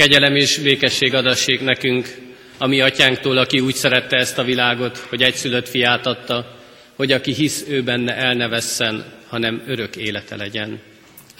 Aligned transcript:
Kegyelem 0.00 0.36
és 0.36 0.58
békesség 0.58 1.14
adassék 1.14 1.60
nekünk, 1.60 2.16
ami 2.58 2.80
atyánktól, 2.80 3.38
aki 3.38 3.60
úgy 3.60 3.74
szerette 3.74 4.16
ezt 4.16 4.38
a 4.38 4.44
világot, 4.44 4.98
hogy 4.98 5.22
egyszülött 5.22 5.68
fiát 5.68 6.06
adta, 6.06 6.58
hogy 6.94 7.12
aki 7.12 7.32
hisz 7.32 7.64
ő 7.68 7.82
benne 7.82 8.16
el 8.16 8.34
ne 8.34 8.48
vesszen, 8.48 9.04
hanem 9.28 9.62
örök 9.66 9.96
élete 9.96 10.36
legyen. 10.36 10.80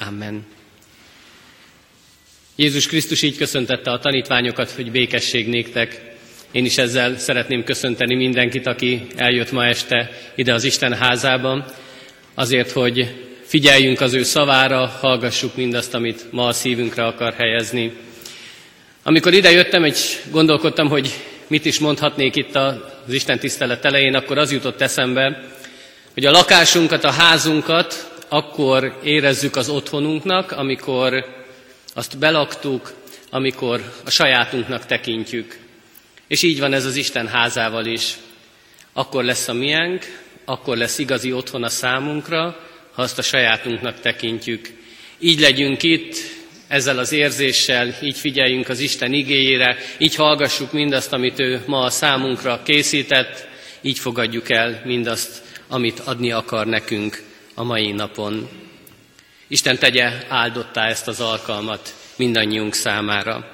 Amen. 0.08 0.46
Jézus 2.56 2.86
Krisztus 2.86 3.22
így 3.22 3.36
köszöntette 3.36 3.90
a 3.90 3.98
tanítványokat, 3.98 4.70
hogy 4.70 4.90
békesség 4.90 5.48
néktek. 5.48 6.00
Én 6.50 6.64
is 6.64 6.78
ezzel 6.78 7.18
szeretném 7.18 7.64
köszönteni 7.64 8.14
mindenkit, 8.14 8.66
aki 8.66 9.06
eljött 9.16 9.52
ma 9.52 9.66
este 9.66 10.10
ide 10.34 10.54
az 10.54 10.64
Isten 10.64 10.94
házában, 10.94 11.64
azért, 12.34 12.70
hogy 12.70 13.14
figyeljünk 13.44 14.00
az 14.00 14.14
ő 14.14 14.22
szavára, 14.22 14.86
hallgassuk 14.86 15.56
mindazt, 15.56 15.94
amit 15.94 16.32
ma 16.32 16.46
a 16.46 16.52
szívünkre 16.52 17.06
akar 17.06 17.34
helyezni. 17.34 17.92
Amikor 19.10 19.34
ide 19.34 19.50
jöttem, 19.50 19.84
egy 19.84 19.98
gondolkodtam, 20.30 20.88
hogy 20.88 21.14
mit 21.46 21.64
is 21.64 21.78
mondhatnék 21.78 22.36
itt 22.36 22.56
az 22.56 22.78
Isten 23.08 23.38
tisztelet 23.38 23.84
elején, 23.84 24.14
akkor 24.14 24.38
az 24.38 24.52
jutott 24.52 24.80
eszembe, 24.80 25.42
hogy 26.14 26.26
a 26.26 26.30
lakásunkat, 26.30 27.04
a 27.04 27.10
házunkat 27.10 28.12
akkor 28.28 28.98
érezzük 29.02 29.56
az 29.56 29.68
otthonunknak, 29.68 30.52
amikor 30.52 31.24
azt 31.94 32.18
belaktuk, 32.18 32.92
amikor 33.30 33.92
a 34.04 34.10
sajátunknak 34.10 34.86
tekintjük. 34.86 35.58
És 36.26 36.42
így 36.42 36.60
van 36.60 36.72
ez 36.72 36.84
az 36.84 36.96
Isten 36.96 37.28
házával 37.28 37.86
is. 37.86 38.14
Akkor 38.92 39.24
lesz 39.24 39.48
a 39.48 39.52
miénk, 39.52 40.04
akkor 40.44 40.76
lesz 40.76 40.98
igazi 40.98 41.32
otthon 41.32 41.62
a 41.62 41.68
számunkra, 41.68 42.60
ha 42.92 43.02
azt 43.02 43.18
a 43.18 43.22
sajátunknak 43.22 44.00
tekintjük. 44.00 44.72
Így 45.18 45.40
legyünk 45.40 45.82
itt, 45.82 46.16
ezzel 46.70 46.98
az 46.98 47.12
érzéssel, 47.12 47.94
így 48.02 48.18
figyeljünk 48.18 48.68
az 48.68 48.78
Isten 48.78 49.12
igéjére, 49.12 49.76
így 49.98 50.14
hallgassuk 50.14 50.72
mindazt, 50.72 51.12
amit 51.12 51.40
ő 51.40 51.62
ma 51.66 51.82
a 51.82 51.90
számunkra 51.90 52.60
készített, 52.64 53.46
így 53.80 53.98
fogadjuk 53.98 54.50
el 54.50 54.82
mindazt, 54.84 55.42
amit 55.68 55.98
adni 55.98 56.32
akar 56.32 56.66
nekünk 56.66 57.22
a 57.54 57.64
mai 57.64 57.92
napon. 57.92 58.48
Isten 59.48 59.78
tegye 59.78 60.12
áldottá 60.28 60.88
ezt 60.88 61.08
az 61.08 61.20
alkalmat 61.20 61.94
mindannyiunk 62.16 62.74
számára. 62.74 63.50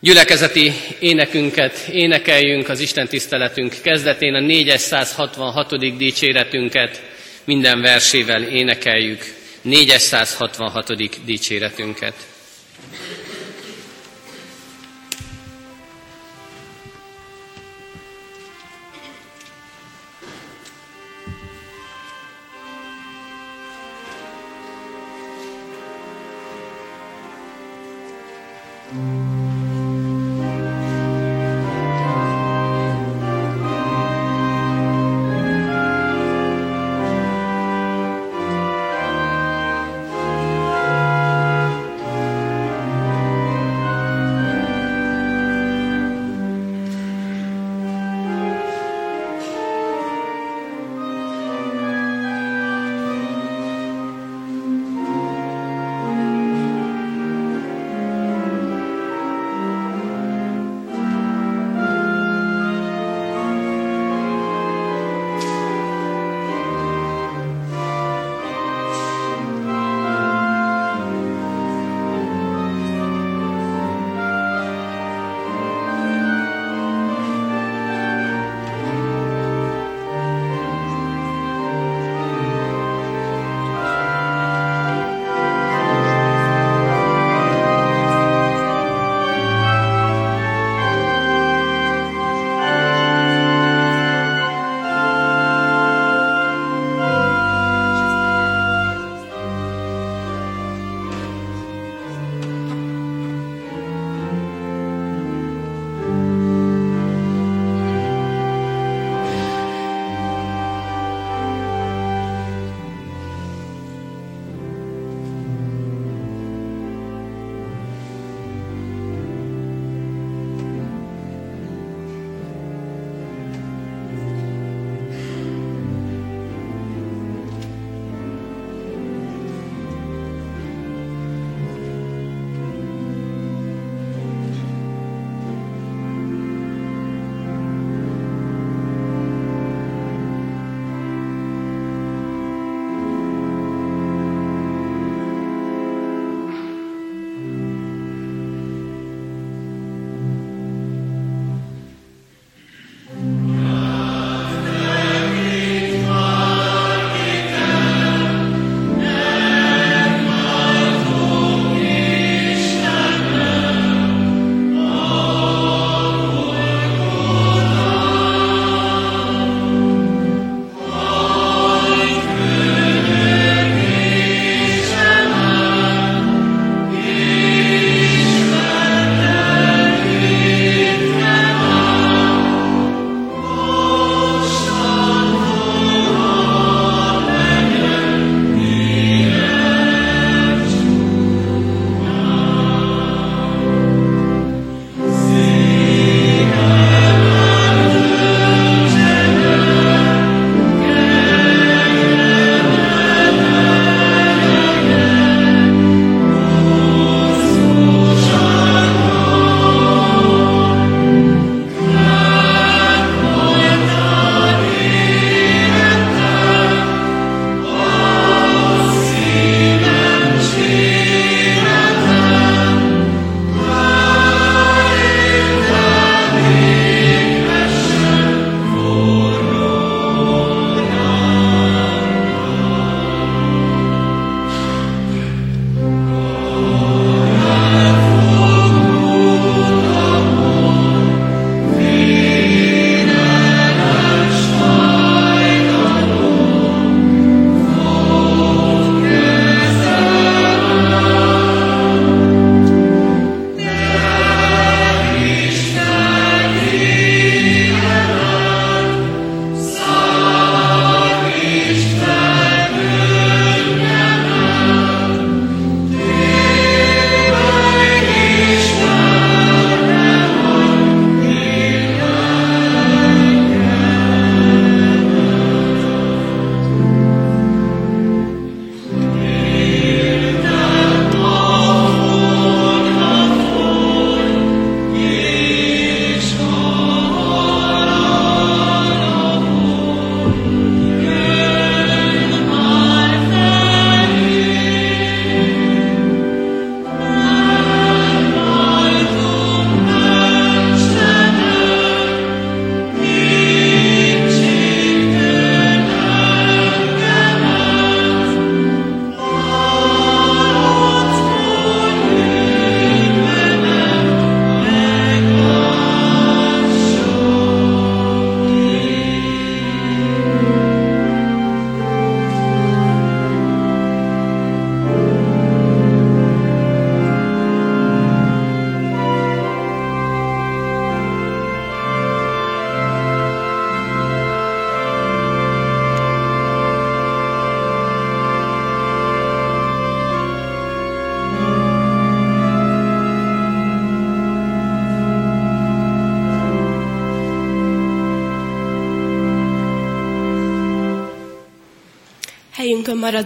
Gyülekezeti 0.00 0.72
énekünket 0.98 1.88
énekeljünk 1.92 2.68
az 2.68 2.80
Isten 2.80 3.08
tiszteletünk 3.08 3.74
kezdetén, 3.82 4.34
a 4.34 4.40
466. 4.40 5.96
dicséretünket 5.96 7.02
minden 7.44 7.80
versével 7.80 8.42
énekeljük 8.42 9.36
466. 9.62 11.20
dicséretünket. 11.24 12.14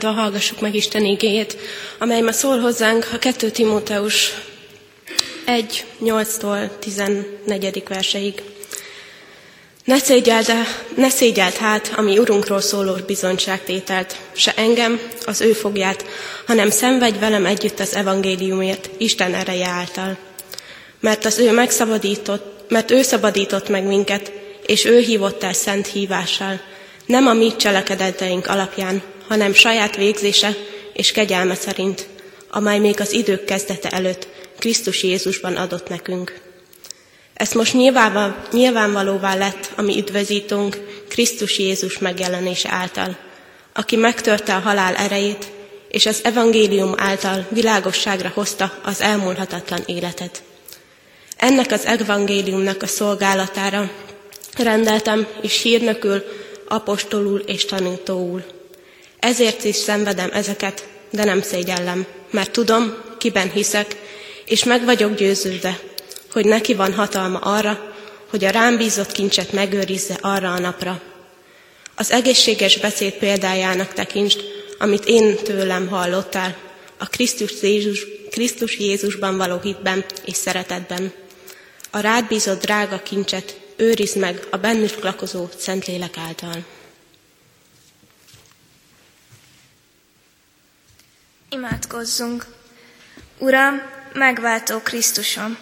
maradva 0.02 0.20
hallgassuk 0.22 0.60
meg 0.60 0.74
Isten 0.74 1.04
igéjét, 1.04 1.56
amely 1.98 2.20
ma 2.20 2.32
szól 2.32 2.58
hozzánk 2.58 3.08
a 3.12 3.18
2 3.18 3.50
Timóteus 3.50 4.32
1, 5.44 5.84
8-tól 6.04 6.78
14. 6.78 7.82
verseig. 7.88 8.42
Ne 9.84 9.98
szégyeld, 9.98 10.52
ne 10.96 11.08
szégyeld 11.08 11.54
hát, 11.54 11.92
ami 11.96 12.18
Urunkról 12.18 12.60
szóló 12.60 12.96
bizonyságtételt, 13.06 14.16
se 14.32 14.52
engem, 14.56 15.00
az 15.24 15.40
ő 15.40 15.52
fogját, 15.52 16.04
hanem 16.46 16.70
szenvedj 16.70 17.18
velem 17.18 17.46
együtt 17.46 17.80
az 17.80 17.94
evangéliumért, 17.94 18.90
Isten 18.98 19.34
ereje 19.34 19.68
által. 19.68 20.16
Mert 21.00 21.24
az 21.24 21.38
ő 21.38 21.52
megszabadított, 21.52 22.70
mert 22.70 22.90
ő 22.90 23.02
szabadított 23.02 23.68
meg 23.68 23.84
minket, 23.86 24.32
és 24.66 24.84
ő 24.84 24.98
hívott 24.98 25.42
el 25.42 25.52
szent 25.52 25.86
hívással, 25.86 26.60
nem 27.06 27.26
a 27.26 27.32
mi 27.32 27.56
cselekedeteink 27.56 28.46
alapján, 28.46 29.02
hanem 29.28 29.54
saját 29.54 29.96
végzése 29.96 30.56
és 30.92 31.12
kegyelme 31.12 31.54
szerint, 31.54 32.06
amely 32.50 32.78
még 32.78 33.00
az 33.00 33.12
idők 33.12 33.44
kezdete 33.44 33.88
előtt 33.88 34.28
Krisztus 34.58 35.02
Jézusban 35.02 35.56
adott 35.56 35.88
nekünk. 35.88 36.40
Ez 37.34 37.52
most 37.52 37.74
nyilvánvalóvá 38.52 39.34
lett, 39.34 39.70
ami 39.76 39.98
üdvözítünk 39.98 40.78
Krisztus 41.08 41.58
Jézus 41.58 41.98
megjelenése 41.98 42.70
által, 42.70 43.16
aki 43.72 43.96
megtörte 43.96 44.54
a 44.54 44.58
halál 44.58 44.94
erejét, 44.94 45.46
és 45.88 46.06
az 46.06 46.20
evangélium 46.24 46.94
által 46.96 47.46
világosságra 47.50 48.30
hozta 48.34 48.78
az 48.84 49.00
elmúlhatatlan 49.00 49.82
életet. 49.86 50.42
Ennek 51.36 51.70
az 51.72 51.84
evangéliumnak 51.84 52.82
a 52.82 52.86
szolgálatára 52.86 53.90
rendeltem 54.56 55.26
és 55.40 55.62
hírnökül, 55.62 56.24
apostolul 56.68 57.38
és 57.38 57.64
tanítóul. 57.64 58.44
Ezért 59.22 59.64
is 59.64 59.76
szenvedem 59.76 60.30
ezeket, 60.32 60.88
de 61.10 61.24
nem 61.24 61.42
szégyellem, 61.42 62.06
mert 62.30 62.50
tudom, 62.50 62.94
kiben 63.18 63.50
hiszek, 63.50 63.96
és 64.44 64.64
meg 64.64 64.84
vagyok 64.84 65.14
győződve, 65.14 65.80
hogy 66.32 66.44
neki 66.44 66.74
van 66.74 66.94
hatalma 66.94 67.38
arra, 67.38 67.94
hogy 68.30 68.44
a 68.44 68.50
rám 68.50 68.76
bízott 68.76 69.12
kincset 69.12 69.52
megőrizze 69.52 70.18
arra 70.20 70.52
a 70.52 70.58
napra. 70.58 71.00
Az 71.94 72.10
egészséges 72.10 72.78
beszéd 72.78 73.12
példájának 73.12 73.92
tekintsd, 73.92 74.40
amit 74.78 75.04
én 75.04 75.36
tőlem 75.36 75.88
hallottál, 75.88 76.56
a 76.98 77.06
Krisztus, 77.06 77.52
Jézus, 77.62 78.06
Krisztus 78.30 78.78
Jézusban 78.78 79.36
való 79.36 79.58
hitben 79.62 80.04
és 80.24 80.36
szeretetben. 80.36 81.12
A 81.90 82.00
rád 82.00 82.26
bízott 82.26 82.62
drága 82.62 83.02
kincset 83.02 83.56
őrizd 83.76 84.16
meg 84.16 84.46
a 84.50 84.56
bennük 84.56 85.02
lakozó 85.02 85.48
Szentlélek 85.58 86.16
által. 86.16 86.64
Imádkozzunk! 91.52 92.46
Uram, 93.38 93.82
megváltó 94.12 94.78
Krisztusom! 94.78 95.58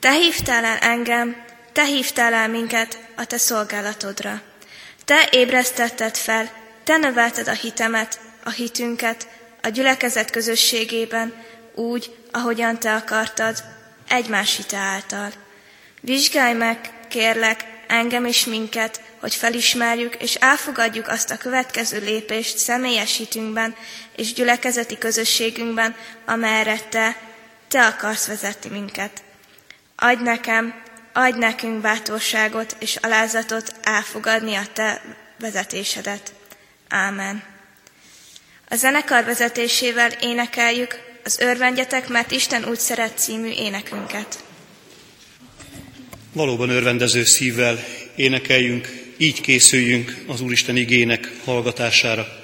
Te 0.00 0.12
hívtál 0.12 0.64
el 0.64 0.76
engem, 0.76 1.44
Te 1.72 1.84
hívtál 1.84 2.34
el 2.34 2.48
minket 2.48 2.98
a 3.16 3.24
Te 3.24 3.38
szolgálatodra. 3.38 4.42
Te 5.04 5.28
ébresztetted 5.30 6.16
fel, 6.16 6.50
Te 6.84 6.96
növelted 6.96 7.48
a 7.48 7.52
hitemet, 7.52 8.20
a 8.44 8.50
hitünket, 8.50 9.28
a 9.62 9.68
gyülekezet 9.68 10.30
közösségében, 10.30 11.34
úgy, 11.74 12.16
ahogyan 12.30 12.78
Te 12.78 12.94
akartad, 12.94 13.64
egymás 14.08 14.56
hite 14.56 14.76
által. 14.76 15.32
Vizsgálj 16.00 16.54
meg, 16.54 16.90
kérlek, 17.08 17.71
engem 17.92 18.24
és 18.24 18.44
minket, 18.44 19.00
hogy 19.20 19.34
felismerjük 19.34 20.14
és 20.14 20.34
elfogadjuk 20.34 21.08
azt 21.08 21.30
a 21.30 21.36
következő 21.36 21.98
lépést 21.98 22.58
személyes 22.58 23.16
hitünkben 23.16 23.74
és 24.16 24.32
gyülekezeti 24.32 24.98
közösségünkben, 24.98 25.94
amelyre 26.24 26.78
Te, 26.78 27.16
Te 27.68 27.86
akarsz 27.86 28.26
vezetni 28.26 28.70
minket. 28.70 29.22
Adj 29.96 30.22
nekem, 30.22 30.82
adj 31.12 31.38
nekünk 31.38 31.80
bátorságot 31.80 32.76
és 32.78 32.96
alázatot 32.96 33.74
elfogadni 33.82 34.54
a 34.54 34.66
Te 34.72 35.02
vezetésedet. 35.38 36.32
Ámen. 36.88 37.42
A 38.68 38.74
zenekar 38.74 39.24
vezetésével 39.24 40.10
énekeljük 40.10 40.98
az 41.24 41.38
Örvendjetek, 41.38 42.08
mert 42.08 42.30
Isten 42.30 42.64
úgy 42.64 42.78
szeret 42.78 43.18
című 43.18 43.50
énekünket. 43.50 44.44
Valóban 46.34 46.68
örvendező 46.68 47.24
szívvel 47.24 47.84
énekeljünk, 48.14 49.12
így 49.16 49.40
készüljünk 49.40 50.24
az 50.26 50.40
Úristen 50.40 50.76
igének 50.76 51.32
hallgatására. 51.44 52.41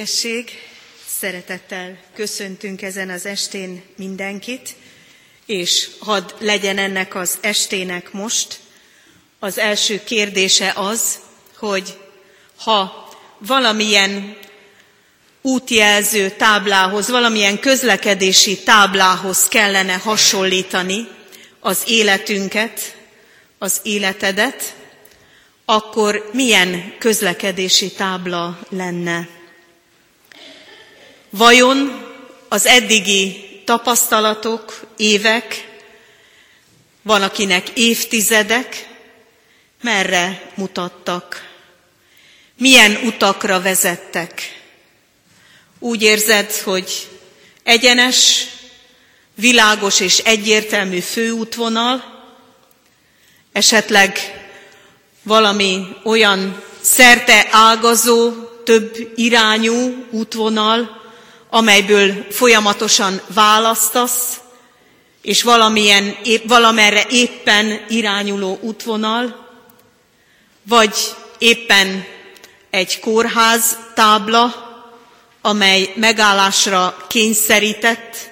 Békesség! 0.00 0.50
Szeretettel 1.18 1.98
köszöntünk 2.14 2.82
ezen 2.82 3.10
az 3.10 3.26
estén 3.26 3.82
mindenkit, 3.96 4.76
és 5.46 5.88
hadd 5.98 6.32
legyen 6.38 6.78
ennek 6.78 7.14
az 7.14 7.38
estének 7.40 8.12
most. 8.12 8.60
Az 9.38 9.58
első 9.58 10.04
kérdése 10.04 10.72
az, 10.76 11.18
hogy 11.56 11.98
ha 12.56 13.08
valamilyen 13.38 14.36
útjelző 15.42 16.30
táblához, 16.30 17.08
valamilyen 17.08 17.58
közlekedési 17.58 18.62
táblához 18.62 19.48
kellene 19.48 19.94
hasonlítani 19.94 21.08
az 21.58 21.82
életünket, 21.86 22.96
az 23.58 23.80
életedet, 23.82 24.74
akkor 25.64 26.30
milyen 26.32 26.94
közlekedési 26.98 27.92
tábla 27.92 28.58
lenne? 28.68 29.38
Vajon 31.30 32.06
az 32.48 32.66
eddigi 32.66 33.44
tapasztalatok, 33.64 34.86
évek, 34.96 35.68
van 37.02 37.22
akinek 37.22 37.68
évtizedek, 37.68 38.88
merre 39.82 40.52
mutattak? 40.54 41.48
Milyen 42.56 42.98
utakra 43.04 43.60
vezettek? 43.60 44.62
Úgy 45.78 46.02
érzed, 46.02 46.52
hogy 46.52 47.08
egyenes, 47.62 48.46
világos 49.34 50.00
és 50.00 50.18
egyértelmű 50.18 51.00
főútvonal, 51.00 52.24
esetleg 53.52 54.18
valami 55.22 55.86
olyan 56.04 56.62
szerte 56.80 57.48
ágazó, 57.50 58.32
több 58.64 59.12
irányú 59.14 60.06
útvonal, 60.10 60.99
amelyből 61.50 62.26
folyamatosan 62.30 63.20
választasz, 63.34 64.40
és 65.22 65.42
valamilyen, 65.42 66.16
valamerre 66.46 67.06
éppen 67.10 67.84
irányuló 67.88 68.58
útvonal, 68.60 69.48
vagy 70.62 70.96
éppen 71.38 72.04
egy 72.70 73.00
kórház 73.00 73.78
tábla, 73.94 74.68
amely 75.40 75.92
megállásra 75.96 77.06
kényszerített, 77.08 78.30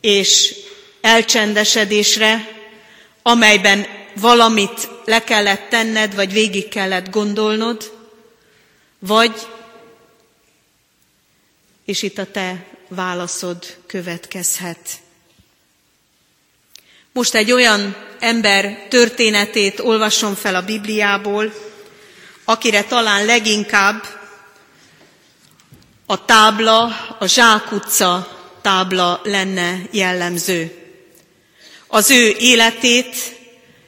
és 0.00 0.54
elcsendesedésre, 1.00 2.48
amelyben 3.22 3.86
valamit 4.14 4.88
le 5.04 5.24
kellett 5.24 5.68
tenned, 5.68 6.14
vagy 6.14 6.32
végig 6.32 6.68
kellett 6.68 7.10
gondolnod, 7.10 7.92
vagy, 8.98 9.32
és 11.92 12.02
itt 12.02 12.18
a 12.18 12.30
te 12.30 12.64
válaszod 12.88 13.76
következhet. 13.86 14.78
Most 17.12 17.34
egy 17.34 17.52
olyan 17.52 17.96
ember 18.20 18.86
történetét 18.88 19.80
olvasom 19.80 20.34
fel 20.34 20.54
a 20.54 20.64
Bibliából, 20.64 21.52
akire 22.44 22.84
talán 22.84 23.24
leginkább 23.24 24.04
a 26.06 26.24
tábla, 26.24 26.82
a 27.18 27.26
zsákutca 27.26 28.38
tábla 28.62 29.20
lenne 29.24 29.78
jellemző. 29.90 30.72
Az 31.86 32.10
ő 32.10 32.34
életét 32.38 33.16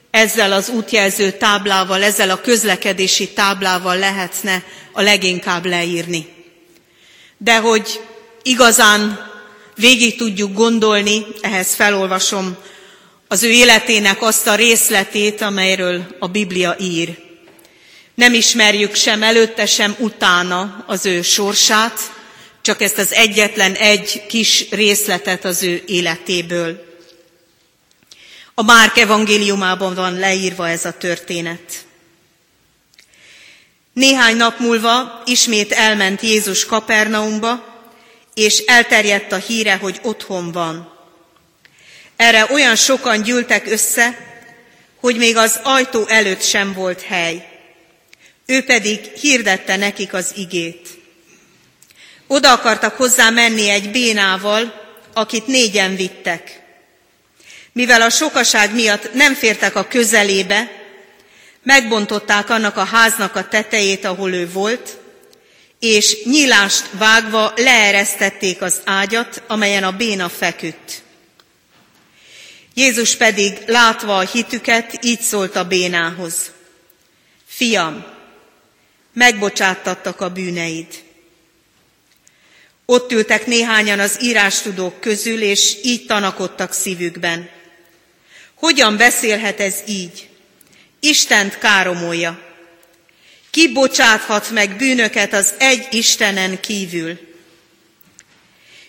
ezzel 0.09 0.51
az 0.51 0.69
útjelző 0.69 1.31
táblával, 1.31 2.03
ezzel 2.03 2.29
a 2.29 2.41
közlekedési 2.41 3.29
táblával 3.29 3.97
lehetne 3.97 4.63
a 4.91 5.01
leginkább 5.01 5.65
leírni. 5.65 6.34
De 7.37 7.57
hogy 7.57 8.01
igazán 8.43 9.31
végig 9.75 10.17
tudjuk 10.17 10.53
gondolni, 10.53 11.25
ehhez 11.41 11.73
felolvasom 11.73 12.57
az 13.27 13.43
ő 13.43 13.49
életének 13.49 14.21
azt 14.21 14.47
a 14.47 14.55
részletét, 14.55 15.41
amelyről 15.41 16.15
a 16.19 16.27
Biblia 16.27 16.75
ír. 16.79 17.17
Nem 18.15 18.33
ismerjük 18.33 18.95
sem 18.95 19.23
előtte, 19.23 19.65
sem 19.65 19.95
utána 19.99 20.83
az 20.87 21.05
ő 21.05 21.21
sorsát, 21.21 21.99
csak 22.61 22.81
ezt 22.81 22.97
az 22.97 23.13
egyetlen 23.13 23.73
egy 23.73 24.25
kis 24.27 24.69
részletet 24.69 25.45
az 25.45 25.63
ő 25.63 25.83
életéből. 25.85 26.83
A 28.53 28.63
Márk 28.63 28.97
evangéliumában 28.97 29.95
van 29.95 30.19
leírva 30.19 30.69
ez 30.69 30.85
a 30.85 30.91
történet. 30.91 31.84
Néhány 33.95 34.35
nap 34.35 34.59
múlva 34.59 35.21
ismét 35.25 35.71
elment 35.71 36.21
Jézus 36.21 36.65
Kapernaumba, 36.65 37.65
és 38.33 38.57
elterjedt 38.57 39.31
a 39.31 39.35
híre, 39.35 39.75
hogy 39.75 39.99
otthon 40.01 40.51
van. 40.51 40.93
Erre 42.15 42.47
olyan 42.51 42.75
sokan 42.75 43.21
gyűltek 43.21 43.67
össze, 43.67 44.17
hogy 44.99 45.17
még 45.17 45.37
az 45.37 45.59
ajtó 45.63 46.07
előtt 46.07 46.41
sem 46.41 46.73
volt 46.73 47.01
hely. 47.01 47.47
Ő 48.45 48.63
pedig 48.63 48.99
hirdette 48.99 49.75
nekik 49.75 50.13
az 50.13 50.31
igét. 50.35 50.87
Oda 52.27 52.51
akartak 52.51 52.95
hozzá 52.95 53.29
menni 53.29 53.69
egy 53.69 53.91
bénával, 53.91 54.73
akit 55.13 55.47
négyen 55.47 55.95
vittek. 55.95 56.61
Mivel 57.71 58.01
a 58.01 58.09
sokaság 58.09 58.73
miatt 58.73 59.13
nem 59.13 59.33
fértek 59.33 59.75
a 59.75 59.87
közelébe, 59.87 60.84
megbontották 61.65 62.49
annak 62.49 62.77
a 62.77 62.83
háznak 62.83 63.35
a 63.35 63.47
tetejét, 63.47 64.05
ahol 64.05 64.33
ő 64.33 64.49
volt, 64.51 64.97
és 65.79 66.23
nyílást 66.23 66.89
vágva 66.91 67.53
leeresztették 67.55 68.61
az 68.61 68.81
ágyat, 68.83 69.43
amelyen 69.47 69.83
a 69.83 69.91
béna 69.91 70.29
feküdt. 70.29 71.03
Jézus 72.73 73.15
pedig, 73.15 73.57
látva 73.65 74.17
a 74.17 74.27
hitüket, 74.27 74.99
így 75.01 75.21
szólt 75.21 75.55
a 75.55 75.67
bénához. 75.67 76.51
Fiam, 77.45 78.05
megbocsáttattak 79.13 80.21
a 80.21 80.29
bűneid. 80.29 81.03
Ott 82.85 83.11
ültek 83.11 83.45
néhányan 83.45 83.99
az 83.99 84.17
írástudók 84.21 84.99
közül, 84.99 85.41
és 85.41 85.77
így 85.83 86.05
tanakodtak 86.05 86.73
szívükben. 86.73 87.49
Hogyan 88.53 88.97
beszélhet 88.97 89.59
ez 89.59 89.75
így? 89.87 90.29
Istent 91.05 91.57
káromolja. 91.57 92.39
Ki 93.49 93.71
bocsáthat 93.71 94.49
meg 94.49 94.75
bűnöket 94.75 95.33
az 95.33 95.53
egy 95.57 95.87
Istenen 95.91 96.59
kívül? 96.59 97.19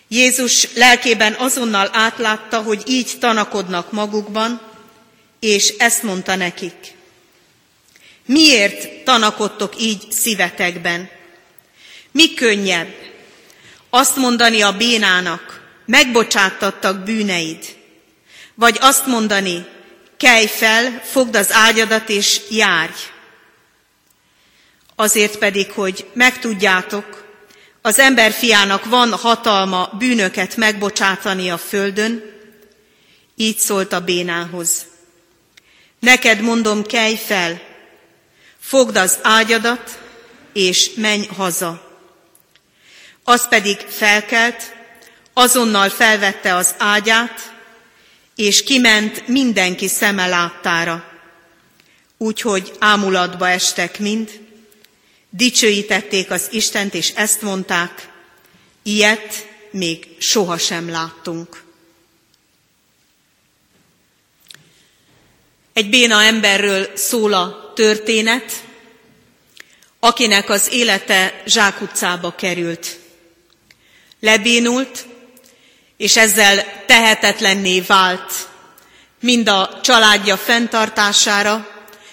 Jézus 0.09 0.69
lelkében 0.75 1.33
azonnal 1.33 1.91
átlátta, 1.93 2.63
hogy 2.63 2.83
így 2.87 3.11
tanakodnak 3.21 3.93
magukban, 3.93 4.61
és 5.41 5.75
ezt 5.79 6.03
mondta 6.03 6.37
nekik. 6.37 6.75
Miért 8.27 9.05
tanakodtok 9.05 9.81
így 9.81 10.13
szívetekben? 10.13 11.11
Mi 12.11 12.35
könnyebb? 12.35 12.95
Azt 13.91 14.17
mondani 14.17 14.63
a 14.63 14.77
bénának, 14.77 15.63
megbocsáttattak 15.87 17.05
bűneid, 17.05 17.77
vagy 18.55 18.77
azt 18.81 19.07
mondani, 19.07 19.67
kelj 20.17 20.47
fel, 20.47 21.01
fogd 21.05 21.37
az 21.37 21.53
ágyadat 21.53 22.09
és 22.09 22.41
járj. 22.51 22.95
Azért 24.95 25.39
pedig, 25.39 25.71
hogy 25.71 26.07
megtudjátok, 26.13 27.25
az 27.83 27.99
emberfiának 27.99 28.85
van 28.85 29.13
hatalma 29.13 29.91
bűnöket 29.99 30.57
megbocsátani 30.57 31.51
a 31.51 31.59
földön, 31.59 32.35
így 33.37 33.59
szólt 33.59 33.93
a 33.93 34.01
bénához. 34.01 34.87
Neked 36.01 36.41
mondom, 36.41 36.83
kelj 36.83 37.17
fel, 37.17 37.61
fogd 38.61 38.97
az 38.97 39.19
ágyadat, 39.23 39.99
és 40.53 40.91
menj 40.95 41.27
haza. 41.27 42.01
Az 43.25 43.49
pedig 43.49 43.79
felkelt, 43.79 44.75
azonnal 45.33 45.89
felvette 45.89 46.55
az 46.55 46.75
ágyát, 46.79 47.56
és 48.37 48.63
kiment 48.63 49.29
mindenki 49.29 49.89
szeme 49.89 50.27
láttára, 50.27 51.13
úgyhogy 52.17 52.73
ámulatba 52.79 53.49
estek 53.49 53.99
mind, 53.99 54.41
dicsőítették 55.31 56.31
az 56.31 56.49
Istent, 56.51 56.95
és 56.95 57.11
ezt 57.15 57.43
mondták, 57.43 58.09
ilyet 58.83 59.49
még 59.71 60.07
sohasem 60.19 60.91
láttunk. 60.91 61.65
Egy 65.73 65.89
béna 65.89 66.23
emberről 66.23 66.91
szól 66.95 67.33
a 67.33 67.73
történet, 67.75 68.65
akinek 70.01 70.49
az 70.49 70.69
élete 70.73 71.43
zsákutcába 71.47 72.35
került. 72.35 72.99
Lebénult, 74.21 75.07
és 75.97 76.17
ezzel 76.17 76.85
tehetetlenné 76.87 77.81
vált 77.81 78.33
mind 79.21 79.49
a 79.49 79.79
családja 79.83 80.37
fenntartására, 80.37 81.69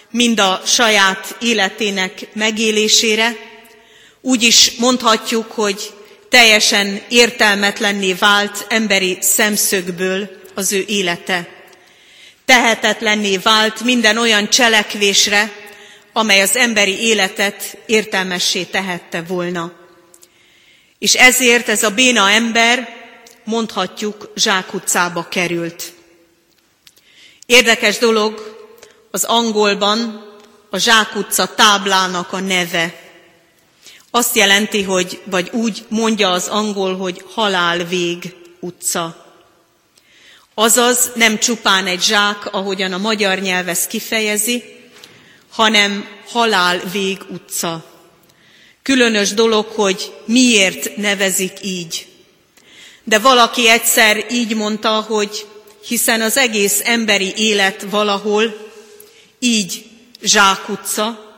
mind 0.10 0.40
a 0.40 0.62
saját 0.66 1.36
életének 1.40 2.28
megélésére, 2.34 3.36
Úgy 4.26 4.44
is 4.44 4.72
mondhatjuk, 4.78 5.52
hogy 5.52 5.94
teljesen 6.30 7.02
értelmetlenné 7.10 8.14
vált 8.14 8.66
emberi 8.70 9.18
szemszögből 9.22 10.30
az 10.54 10.72
ő 10.72 10.84
élete. 10.88 11.48
Tehetetlenné 12.46 13.38
vált 13.38 13.84
minden 13.84 14.18
olyan 14.18 14.50
cselekvésre, 14.50 15.52
amely 16.14 16.42
az 16.42 16.56
emberi 16.56 17.00
életet 17.00 17.78
értelmessé 17.86 18.64
tehette 18.64 19.22
volna. 19.22 19.72
És 21.00 21.14
ezért 21.14 21.70
ez 21.70 21.84
a 21.84 21.90
béna 21.90 22.30
ember, 22.30 23.03
mondhatjuk, 23.46 24.32
zsákutcába 24.36 25.28
került. 25.30 25.94
Érdekes 27.46 27.98
dolog, 27.98 28.62
az 29.12 29.24
angolban 29.24 30.26
a 30.70 30.78
zsákutca 30.78 31.54
táblának 31.56 32.34
a 32.34 32.40
neve. 32.40 33.02
Azt 34.12 34.36
jelenti, 34.36 34.84
hogy, 34.84 35.22
vagy 35.24 35.50
úgy 35.52 35.86
mondja 35.88 36.30
az 36.30 36.48
angol, 36.48 36.98
hogy 36.98 37.26
halálvég 37.34 38.36
utca. 38.60 39.26
Azaz 40.54 41.12
nem 41.16 41.40
csupán 41.40 41.88
egy 41.88 42.02
zsák, 42.02 42.54
ahogyan 42.54 42.94
a 42.94 42.98
magyar 42.98 43.40
nyelv 43.40 43.68
ezt 43.68 43.88
kifejezi, 43.88 44.64
hanem 45.50 46.08
halálvég 46.28 47.18
utca. 47.30 47.86
Különös 48.82 49.34
dolog, 49.34 49.66
hogy 49.66 50.14
miért 50.26 50.96
nevezik 50.98 51.54
így. 51.62 52.08
De 53.04 53.20
valaki 53.20 53.70
egyszer 53.70 54.26
így 54.32 54.56
mondta, 54.56 55.02
hogy 55.02 55.48
hiszen 55.88 56.22
az 56.22 56.38
egész 56.38 56.82
emberi 56.84 57.34
élet 57.36 57.86
valahol 57.90 58.72
így 59.40 59.86
zsákutca, 60.22 61.36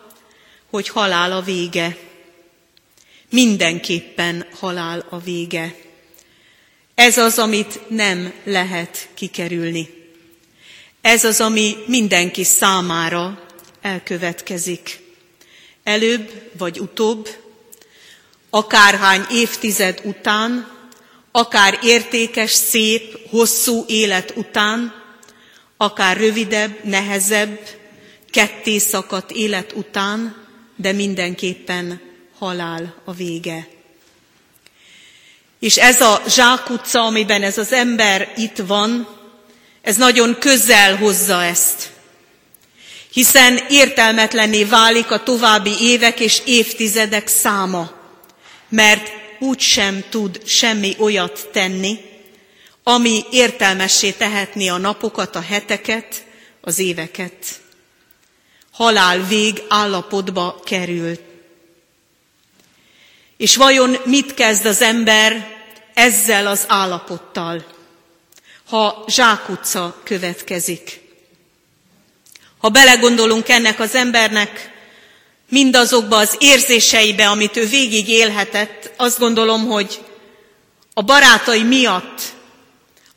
hogy 0.70 0.88
halál 0.88 1.32
a 1.32 1.42
vége. 1.42 1.98
Mindenképpen 3.30 4.46
halál 4.60 5.06
a 5.10 5.20
vége. 5.20 5.76
Ez 6.96 7.18
az, 7.18 7.40
amit 7.40 7.80
nem 7.90 8.34
lehet 8.44 9.08
kikerülni. 9.14 9.90
Ez 11.02 11.24
az, 11.24 11.42
ami 11.42 11.76
mindenki 11.86 12.44
számára 12.44 13.44
elkövetkezik. 13.82 15.00
Előbb 15.84 16.52
vagy 16.58 16.80
utóbb, 16.80 17.30
akárhány 18.50 19.26
évtized 19.32 20.02
után, 20.04 20.75
akár 21.36 21.80
értékes, 21.84 22.52
szép, 22.52 23.30
hosszú 23.30 23.86
élet 23.88 24.34
után, 24.36 24.94
akár 25.78 26.18
rövidebb, 26.18 26.84
nehezebb, 26.84 27.60
ketté 28.30 28.78
szakadt 28.78 29.32
élet 29.32 29.74
után, 29.74 30.36
de 30.76 30.92
mindenképpen 30.92 32.02
halál 32.38 32.96
a 33.06 33.14
vége. 33.14 33.68
És 35.60 35.78
ez 35.78 36.02
a 36.02 36.22
zsákutca, 36.28 37.06
amiben 37.06 37.44
ez 37.44 37.58
az 37.58 37.72
ember 37.72 38.34
itt 38.36 38.58
van, 38.58 39.08
ez 39.82 39.96
nagyon 39.96 40.40
közel 40.40 40.96
hozza 40.96 41.44
ezt. 41.44 41.90
Hiszen 43.12 43.60
értelmetlenné 43.70 44.64
válik 44.64 45.12
a 45.12 45.24
további 45.24 45.76
évek 45.80 46.20
és 46.20 46.42
évtizedek 46.46 47.28
száma, 47.28 47.92
mert 48.70 49.24
úgy 49.40 49.60
sem 49.60 50.04
tud 50.10 50.42
semmi 50.46 50.96
olyat 51.00 51.50
tenni, 51.52 52.00
ami 52.84 53.24
értelmessé 53.32 54.12
tehetné 54.12 54.68
a 54.68 54.78
napokat, 54.78 55.36
a 55.36 55.42
heteket, 55.42 56.24
az 56.62 56.80
éveket. 56.80 57.62
Halál 58.72 59.28
vég 59.28 59.64
állapotba 59.70 60.62
került. 60.66 61.22
És 63.38 63.56
vajon 63.56 63.98
mit 64.06 64.34
kezd 64.34 64.66
az 64.66 64.82
ember 64.82 65.56
ezzel 65.94 66.48
az 66.48 66.64
állapottal, 66.68 67.66
ha 68.66 69.06
zsákutca 69.08 70.02
következik? 70.04 71.02
Ha 72.58 72.70
belegondolunk 72.70 73.50
ennek 73.50 73.80
az 73.80 73.96
embernek 73.96 74.75
mindazokba 75.56 76.18
az 76.18 76.36
érzéseibe, 76.40 77.28
amit 77.28 77.58
ő 77.58 77.66
végig 77.66 78.10
élhetett, 78.10 78.92
azt 78.98 79.20
gondolom, 79.20 79.68
hogy 79.68 80.00
a 80.94 81.02
barátai 81.02 81.64
miatt, 81.64 82.22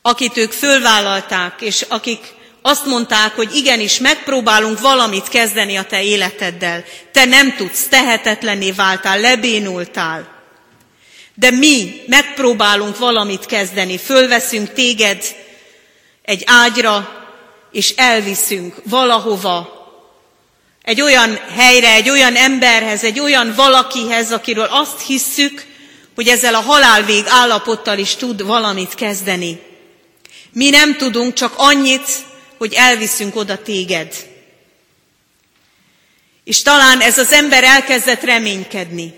akit 0.02 0.36
ők 0.36 0.52
fölvállalták, 0.52 1.60
és 1.60 1.84
akik 1.88 2.34
azt 2.62 2.86
mondták, 2.86 3.34
hogy 3.34 3.56
igenis 3.56 3.98
megpróbálunk 3.98 4.80
valamit 4.80 5.28
kezdeni 5.28 5.76
a 5.76 5.82
te 5.82 6.02
életeddel. 6.02 6.84
Te 7.12 7.24
nem 7.24 7.56
tudsz, 7.56 7.88
tehetetlenné 7.88 8.70
váltál, 8.70 9.20
lebénultál. 9.20 10.28
De 11.34 11.50
mi 11.50 12.02
megpróbálunk 12.06 12.98
valamit 12.98 13.46
kezdeni, 13.46 13.98
fölveszünk 13.98 14.72
téged 14.72 15.24
egy 16.22 16.42
ágyra, 16.46 17.26
és 17.72 17.94
elviszünk 17.96 18.74
valahova, 18.84 19.77
egy 20.88 21.00
olyan 21.00 21.40
helyre, 21.54 21.92
egy 21.92 22.10
olyan 22.10 22.36
emberhez, 22.36 23.04
egy 23.04 23.20
olyan 23.20 23.54
valakihez, 23.54 24.32
akiről 24.32 24.68
azt 24.70 25.00
hisszük, 25.00 25.66
hogy 26.14 26.28
ezzel 26.28 26.54
a 26.54 26.60
halálvég 26.60 27.24
állapottal 27.26 27.98
is 27.98 28.14
tud 28.14 28.42
valamit 28.42 28.94
kezdeni. 28.94 29.60
Mi 30.52 30.70
nem 30.70 30.96
tudunk 30.96 31.34
csak 31.34 31.52
annyit, 31.56 32.08
hogy 32.58 32.72
elviszünk 32.72 33.36
oda 33.36 33.62
téged. 33.62 34.14
És 36.44 36.62
talán 36.62 37.00
ez 37.00 37.18
az 37.18 37.32
ember 37.32 37.64
elkezdett 37.64 38.22
reménykedni. 38.22 39.14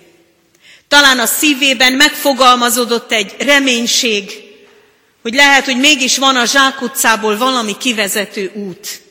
Talán 0.88 1.18
a 1.18 1.26
szívében 1.26 1.92
megfogalmazódott 1.92 3.12
egy 3.12 3.35
reménység, 3.38 4.30
hogy 5.22 5.35
lehet, 5.35 5.64
hogy 5.64 5.78
mégis 5.78 6.18
van 6.18 6.37
a 6.37 6.44
zsákutcából 6.44 7.37
valami 7.37 7.76
kivezető 7.78 8.50
út. 8.54 9.09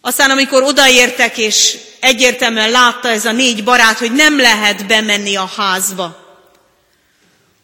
Aztán, 0.00 0.30
amikor 0.30 0.62
odaértek, 0.62 1.38
és 1.38 1.78
egyértelműen 2.00 2.70
látta 2.70 3.08
ez 3.08 3.24
a 3.24 3.32
négy 3.32 3.64
barát, 3.64 3.98
hogy 3.98 4.12
nem 4.12 4.40
lehet 4.40 4.86
bemenni 4.86 5.36
a 5.36 5.50
házba, 5.56 6.28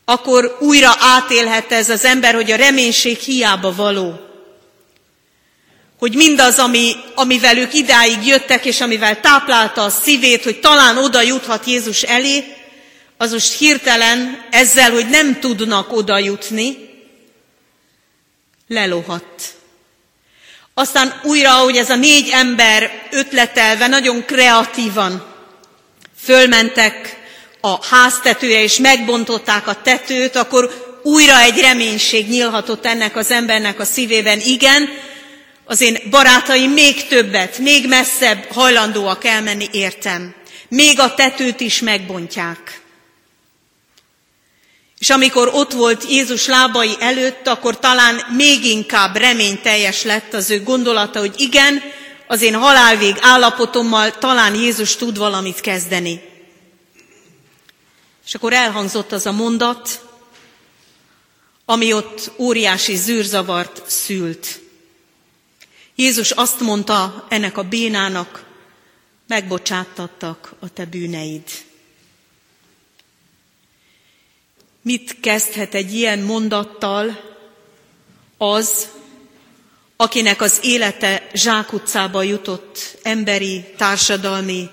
akkor 0.05 0.57
újra 0.61 0.95
átélhette 0.99 1.77
ez 1.77 1.89
az 1.89 2.05
ember, 2.05 2.35
hogy 2.35 2.51
a 2.51 2.57
reménység 2.57 3.19
hiába 3.19 3.75
való. 3.75 4.21
Hogy 5.99 6.15
mindaz, 6.15 6.59
ami, 6.59 6.93
amivel 7.15 7.57
ők 7.57 7.75
idáig 7.75 8.27
jöttek, 8.27 8.65
és 8.65 8.81
amivel 8.81 9.21
táplálta 9.21 9.83
a 9.83 9.91
szívét, 9.91 10.43
hogy 10.43 10.61
talán 10.61 10.99
oda 10.99 11.23
juthat 11.23 11.67
Jézus 11.67 12.03
elé, 12.03 12.57
az 13.17 13.33
most 13.33 13.53
hirtelen 13.53 14.47
ezzel, 14.51 14.91
hogy 14.91 15.09
nem 15.09 15.41
tudnak 15.41 15.93
oda 15.93 16.19
jutni, 16.19 16.77
lelohadt. 18.69 19.56
Aztán 20.79 21.21
újra, 21.23 21.51
hogy 21.51 21.77
ez 21.77 21.91
a 21.91 21.97
négy 21.97 22.29
ember 22.33 22.91
ötletelve, 23.11 23.87
nagyon 23.87 24.25
kreatívan 24.25 25.27
fölmentek 26.23 27.17
a 27.61 27.87
háztetője, 27.87 28.63
és 28.63 28.77
megbontották 28.77 29.67
a 29.67 29.83
tetőt, 29.83 30.37
akkor 30.37 30.71
újra 31.03 31.41
egy 31.41 31.61
reménység 31.61 32.29
nyílhatott 32.29 32.87
ennek 32.87 33.17
az 33.17 33.31
embernek 33.31 33.81
a 33.81 33.85
szívében. 33.85 34.41
Igen, 34.41 34.89
az 35.65 35.81
én 35.81 35.99
barátaim 36.11 36.71
még 36.71 37.07
többet, 37.07 37.59
még 37.59 37.89
messzebb 37.89 38.45
hajlandóak 38.53 39.25
elmenni, 39.25 39.67
értem. 39.73 40.35
Még 40.69 41.01
a 41.01 41.15
tetőt 41.15 41.61
is 41.61 41.81
megbontják. 41.81 42.81
És 44.99 45.11
amikor 45.11 45.49
ott 45.53 45.73
volt 45.73 46.11
Jézus 46.11 46.47
lábai 46.47 46.97
előtt, 47.01 47.47
akkor 47.47 47.79
talán 47.79 48.15
még 48.37 48.65
inkább 48.65 49.17
reményteljes 49.17 50.03
lett 50.03 50.35
az 50.35 50.51
ő 50.51 50.63
gondolata, 50.63 51.19
hogy 51.19 51.35
igen, 51.37 51.83
az 52.27 52.43
én 52.43 52.55
halálvég 52.55 53.17
állapotommal 53.21 54.19
talán 54.19 54.55
Jézus 54.55 54.97
tud 54.97 55.19
valamit 55.19 55.61
kezdeni. 55.61 56.21
És 58.27 58.35
akkor 58.35 58.53
elhangzott 58.53 59.13
az 59.13 59.27
a 59.27 59.33
mondat, 59.33 60.01
ami 61.65 61.93
ott 61.93 62.31
óriási 62.39 62.97
zűrzavart 62.97 63.83
szült. 63.87 64.61
Jézus 65.95 66.31
azt 66.31 66.61
mondta 66.61 67.27
ennek 67.29 67.59
a 67.59 67.63
bénának, 67.63 68.45
megbocsáttattak 69.27 70.55
a 70.61 70.69
te 70.69 70.85
bűneid. 70.85 71.43
Mit 74.87 75.21
kezdhet 75.21 75.75
egy 75.75 75.95
ilyen 75.95 76.19
mondattal 76.19 77.21
az, 78.37 78.89
akinek 79.97 80.41
az 80.41 80.59
élete 80.63 81.29
zsákutcába 81.35 82.23
jutott 82.23 82.99
emberi, 83.03 83.65
társadalmi, 83.77 84.69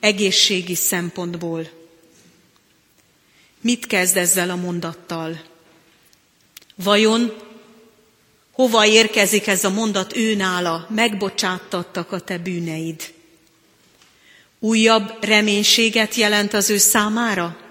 egészségi 0.00 0.74
szempontból? 0.74 1.70
Mit 3.60 3.86
kezd 3.86 4.16
ezzel 4.16 4.50
a 4.50 4.56
mondattal? 4.56 5.40
Vajon 6.74 7.32
hova 8.52 8.86
érkezik 8.86 9.46
ez 9.46 9.64
a 9.64 9.70
mondat 9.70 10.16
ő 10.16 10.34
nála? 10.34 10.86
Megbocsáttattak 10.90 12.12
a 12.12 12.20
te 12.20 12.38
bűneid. 12.38 13.12
Újabb 14.58 15.24
reménységet 15.24 16.14
jelent 16.14 16.54
az 16.54 16.70
ő 16.70 16.76
számára? 16.76 17.66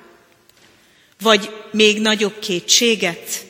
Vagy 1.21 1.49
még 1.77 2.01
nagyobb 2.01 2.39
kétséget? 2.39 3.45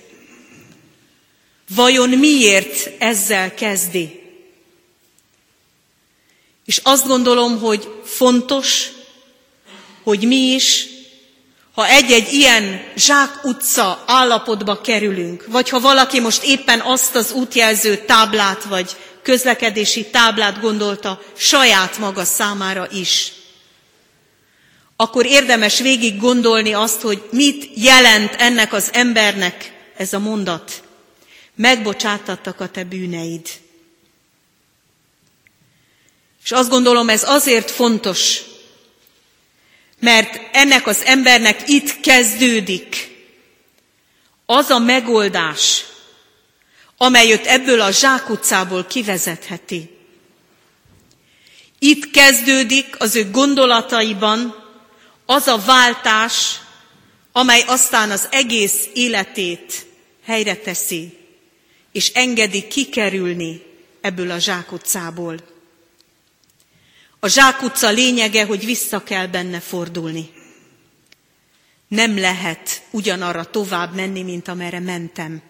Vajon 1.76 2.10
miért 2.10 2.90
ezzel 3.00 3.54
kezdi? 3.54 4.22
És 6.66 6.80
azt 6.84 7.08
gondolom, 7.08 7.60
hogy 7.60 7.90
fontos, 8.06 8.90
hogy 10.04 10.28
mi 10.28 10.36
is, 10.36 10.86
ha 11.74 11.88
egy-egy 11.88 12.34
ilyen 12.34 12.92
zsák 12.96 13.44
utca 13.44 14.04
állapotba 14.08 14.82
kerülünk, 14.82 15.46
vagy 15.48 15.70
ha 15.70 15.80
valaki 15.80 16.20
most 16.20 16.44
éppen 16.44 16.80
azt 16.80 17.16
az 17.16 17.32
útjelző 17.32 17.98
táblát, 17.98 18.64
vagy 18.64 18.96
közlekedési 19.22 20.06
táblát 20.06 20.60
gondolta 20.60 21.22
saját 21.38 21.98
maga 21.98 22.24
számára 22.24 22.88
is, 22.92 23.32
akkor 25.00 25.26
érdemes 25.26 25.80
végig 25.80 26.20
gondolni 26.20 26.74
azt, 26.74 27.02
hogy 27.02 27.28
mit 27.32 27.70
jelent 27.76 28.36
ennek 28.36 28.74
az 28.74 28.90
embernek 28.94 29.74
ez 29.98 30.14
a 30.14 30.20
mondat. 30.20 30.84
Megbocsátattak 31.56 32.60
a 32.60 32.70
te 32.70 32.84
bűneid. 32.84 33.48
És 36.44 36.52
azt 36.52 36.70
gondolom, 36.70 37.10
ez 37.10 37.30
azért 37.30 37.72
fontos, 37.72 38.42
mert 40.00 40.40
ennek 40.52 40.88
az 40.88 41.02
embernek 41.04 41.70
itt 41.70 42.00
kezdődik 42.00 43.16
az 44.46 44.70
a 44.70 44.80
megoldás, 44.80 45.86
amely 46.98 47.32
őt 47.32 47.46
ebből 47.46 47.82
a 47.82 47.92
zsákutcából 47.92 48.86
kivezetheti. 48.86 49.98
Itt 51.80 52.12
kezdődik 52.12 52.96
az 53.00 53.16
ő 53.16 53.32
gondolataiban 53.32 54.67
az 55.30 55.48
a 55.48 55.58
váltás, 55.58 56.60
amely 57.32 57.64
aztán 57.68 58.12
az 58.12 58.28
egész 58.32 58.88
életét 58.94 59.86
helyre 60.26 60.56
teszi, 60.56 61.18
és 61.92 62.12
engedi 62.14 62.68
kikerülni 62.68 63.62
ebből 64.02 64.32
a 64.32 64.40
zsákutcából. 64.40 65.40
A 67.20 67.28
zsákutca 67.28 67.90
lényege, 67.90 68.46
hogy 68.46 68.66
vissza 68.66 69.04
kell 69.04 69.28
benne 69.28 69.60
fordulni. 69.60 70.30
Nem 71.88 72.20
lehet 72.20 72.82
ugyanarra 72.92 73.44
tovább 73.44 73.96
menni, 73.96 74.24
mint 74.24 74.48
amerre 74.48 74.80
mentem. 74.80 75.42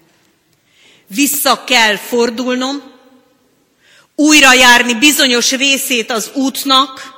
Vissza 1.07 1.63
kell 1.63 1.95
fordulnom, 1.95 2.91
újra 4.15 4.53
járni 4.53 4.93
bizonyos 4.95 5.51
részét 5.51 6.11
az 6.11 6.31
útnak, 6.33 7.16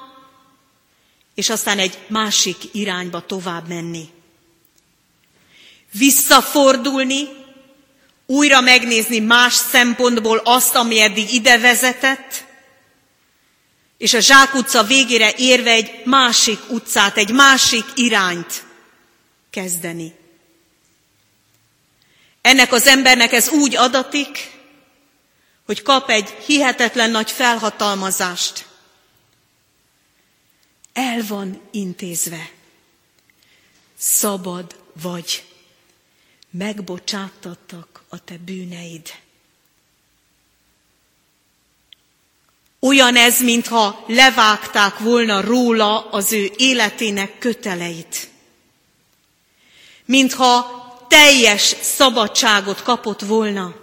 és 1.40 1.50
aztán 1.50 1.80
egy 1.80 1.98
másik 2.08 2.58
irányba 2.72 3.26
tovább 3.26 3.68
menni. 3.68 4.10
Visszafordulni, 5.92 7.28
újra 8.26 8.62
megnézni 8.62 9.20
más 9.20 9.54
szempontból 9.54 10.42
azt, 10.44 10.76
ami 10.76 11.00
eddig 11.00 11.34
ide 11.34 11.58
vezetett, 11.58 12.46
és 13.98 14.14
a 14.14 14.20
Zsák 14.20 14.54
utca 14.54 14.84
végére 14.84 15.34
érve 15.38 15.72
egy 15.72 16.02
másik 16.06 16.60
utcát, 16.70 17.18
egy 17.18 17.32
másik 17.32 17.86
irányt 17.96 18.64
kezdeni. 19.50 20.14
Ennek 22.42 22.72
az 22.72 22.88
embernek 22.88 23.34
ez 23.34 23.50
úgy 23.50 23.76
adatik, 23.76 24.52
hogy 25.66 25.82
kap 25.82 26.10
egy 26.10 26.30
hihetetlen 26.46 27.12
nagy 27.12 27.32
felhatalmazást. 27.32 28.69
El 30.94 31.26
van 31.28 31.62
intézve. 31.72 32.52
Szabad 33.98 34.76
vagy. 35.02 35.44
Megbocsátattak 36.50 38.04
a 38.10 38.24
te 38.24 38.38
bűneid. 38.38 39.14
Olyan 42.80 43.16
ez, 43.16 43.42
mintha 43.42 44.04
levágták 44.08 44.98
volna 44.98 45.42
róla 45.42 46.10
az 46.10 46.32
ő 46.32 46.52
életének 46.58 47.38
köteleit. 47.40 48.30
Mintha 50.06 50.78
teljes 51.08 51.76
szabadságot 51.82 52.82
kapott 52.82 53.22
volna. 53.22 53.76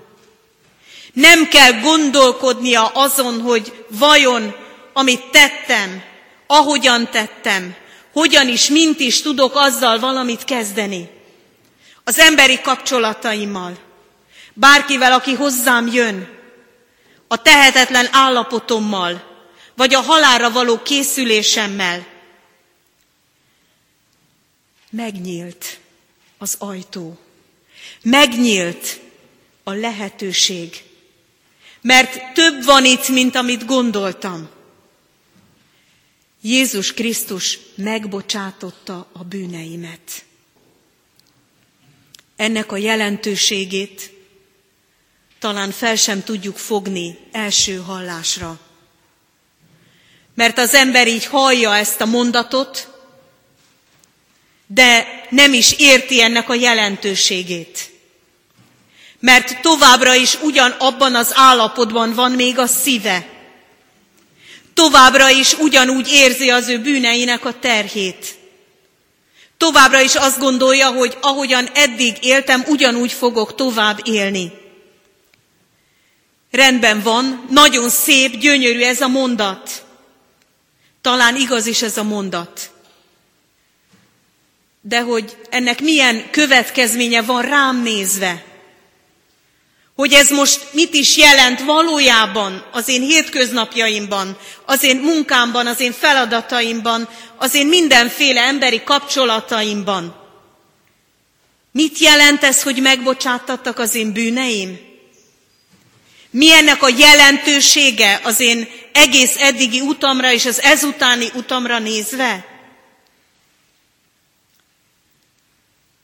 Nem 1.13 1.49
kell 1.49 1.81
gondolkodnia 1.81 2.87
azon, 2.87 3.41
hogy 3.41 3.85
vajon, 3.89 4.55
amit 4.93 5.31
tettem, 5.31 6.03
ahogyan 6.47 7.11
tettem, 7.11 7.75
hogyan 8.13 8.49
is, 8.49 8.69
mint 8.69 9.01
is 9.01 9.23
tudok 9.23 9.53
azzal 9.55 9.99
valamit 9.99 10.45
kezdeni. 10.45 11.11
Az 12.05 12.19
emberi 12.19 12.61
kapcsolataimmal, 12.61 13.79
bárkivel, 14.55 15.13
aki 15.13 15.35
hozzám 15.35 15.87
jön, 15.87 16.29
a 17.29 17.43
tehetetlen 17.43 18.09
állapotommal, 18.11 19.35
vagy 19.75 19.95
a 19.95 20.01
halára 20.01 20.51
való 20.51 20.83
készülésemmel. 20.83 22.07
Megnyílt 24.91 25.79
az 26.39 26.57
ajtó. 26.59 27.19
Megnyílt 28.03 29.01
a 29.65 29.73
lehetőség. 29.73 30.83
Mert 31.81 32.33
több 32.33 32.65
van 32.65 32.85
itt, 32.85 33.09
mint 33.09 33.35
amit 33.35 33.67
gondoltam. 33.67 34.49
Jézus 36.47 36.95
Krisztus 36.95 37.59
megbocsátotta 37.75 39.09
a 39.13 39.25
bűneimet. 39.25 40.25
Ennek 42.37 42.73
a 42.73 42.77
jelentőségét 42.77 44.11
talán 45.39 45.71
fel 45.71 45.97
sem 45.97 46.25
tudjuk 46.25 46.57
fogni 46.57 47.19
első 47.33 47.77
hallásra. 47.77 48.59
Mert 50.35 50.59
az 50.59 50.75
ember 50.75 51.09
így 51.09 51.25
hallja 51.25 51.77
ezt 51.77 52.01
a 52.01 52.07
mondatot, 52.07 52.89
de 54.67 55.07
nem 55.31 55.53
is 55.53 55.73
érti 55.79 56.23
ennek 56.23 56.49
a 56.49 56.55
jelentőségét. 56.55 57.91
Mert 59.19 59.61
továbbra 59.61 60.15
is 60.15 60.35
ugyanabban 60.43 61.15
az 61.15 61.31
állapotban 61.35 62.15
van 62.15 62.33
még 62.33 62.59
a 62.59 62.67
szíve. 62.67 63.36
Továbbra 64.77 65.31
is 65.31 65.53
ugyanúgy 65.53 66.09
érzi 66.13 66.51
az 66.51 66.69
ő 66.69 66.79
bűneinek 66.79 67.45
a 67.45 67.59
terhét. 67.59 68.35
Továbbra 69.57 70.01
is 70.01 70.15
azt 70.15 70.39
gondolja, 70.39 70.91
hogy 70.91 71.17
ahogyan 71.21 71.69
eddig 71.75 72.17
éltem, 72.21 72.65
ugyanúgy 72.67 73.13
fogok 73.13 73.55
tovább 73.55 74.01
élni. 74.05 74.53
Rendben 76.51 77.03
van, 77.03 77.47
nagyon 77.51 77.89
szép, 77.89 78.37
gyönyörű 78.37 78.83
ez 78.83 79.01
a 79.01 79.09
mondat. 79.09 79.85
Talán 81.01 81.37
igaz 81.37 81.67
is 81.67 81.83
ez 81.83 81.97
a 81.97 82.03
mondat. 82.03 82.71
De 84.81 85.01
hogy 85.01 85.37
ennek 85.51 85.81
milyen 85.81 86.31
következménye 86.31 87.23
van 87.23 87.43
rám 87.43 87.83
nézve, 87.83 88.45
hogy 89.97 90.13
ez 90.13 90.31
most 90.31 90.69
mit 90.73 90.95
is 90.95 91.17
jelent 91.17 91.61
valójában 91.61 92.67
az 92.73 92.89
én 92.89 93.03
hétköznapjaimban, 93.03 94.39
az 94.65 94.83
én 94.83 94.97
munkámban, 94.97 95.67
az 95.67 95.81
én 95.81 95.93
feladataimban, 95.93 97.09
az 97.37 97.55
én 97.55 97.67
mindenféle 97.67 98.41
emberi 98.41 98.83
kapcsolataimban. 98.85 100.25
Mit 101.73 101.99
jelent 101.99 102.43
ez, 102.43 102.63
hogy 102.63 102.81
megbocsátattak 102.81 103.79
az 103.79 103.95
én 103.95 104.13
bűneim? 104.13 104.79
Mi 106.31 106.53
ennek 106.53 106.83
a 106.83 106.95
jelentősége 106.99 108.21
az 108.23 108.41
én 108.41 108.69
egész 108.93 109.37
eddigi 109.37 109.81
utamra 109.81 110.33
és 110.33 110.47
az 110.47 110.61
ezutáni 110.63 111.31
utamra 111.35 111.79
nézve? 111.79 112.47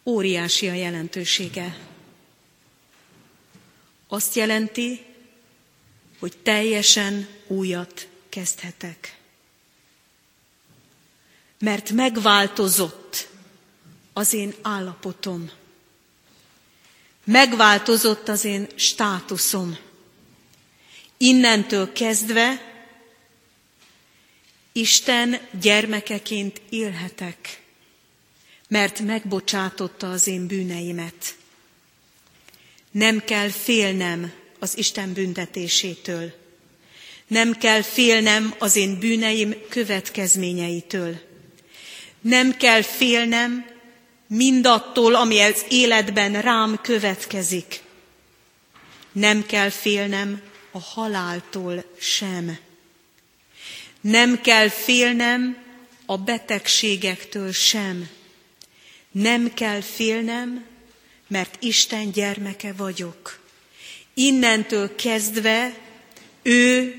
Óriási 0.04 0.68
a 0.68 0.74
jelentősége. 0.74 1.91
Azt 4.12 4.34
jelenti, 4.34 5.04
hogy 6.18 6.36
teljesen 6.36 7.28
újat 7.46 8.08
kezdhetek. 8.28 9.18
Mert 11.58 11.90
megváltozott 11.90 13.28
az 14.12 14.32
én 14.32 14.54
állapotom. 14.62 15.50
Megváltozott 17.24 18.28
az 18.28 18.44
én 18.44 18.66
státuszom. 18.74 19.78
Innentől 21.16 21.92
kezdve 21.92 22.72
Isten 24.72 25.40
gyermekeként 25.60 26.60
élhetek, 26.68 27.62
mert 28.68 29.00
megbocsátotta 29.00 30.10
az 30.10 30.26
én 30.26 30.46
bűneimet. 30.46 31.40
Nem 32.92 33.24
kell 33.24 33.48
félnem 33.48 34.32
az 34.58 34.78
Isten 34.78 35.12
büntetésétől. 35.12 36.32
Nem 37.26 37.52
kell 37.58 37.82
félnem 37.82 38.54
az 38.58 38.76
én 38.76 38.98
bűneim 38.98 39.54
következményeitől. 39.68 41.20
Nem 42.20 42.56
kell 42.56 42.82
félnem 42.82 43.66
mindattól, 44.26 45.14
ami 45.14 45.40
az 45.40 45.64
életben 45.68 46.40
rám 46.40 46.78
következik. 46.82 47.80
Nem 49.12 49.46
kell 49.46 49.68
félnem 49.68 50.42
a 50.70 50.80
haláltól 50.80 51.84
sem. 51.98 52.58
Nem 54.00 54.40
kell 54.40 54.68
félnem 54.68 55.56
a 56.06 56.16
betegségektől 56.16 57.52
sem. 57.52 58.08
Nem 59.10 59.54
kell 59.54 59.80
félnem, 59.80 60.64
mert 61.32 61.56
Isten 61.60 62.10
gyermeke 62.10 62.72
vagyok. 62.72 63.40
Innentől 64.14 64.94
kezdve 64.94 65.74
ő 66.42 66.94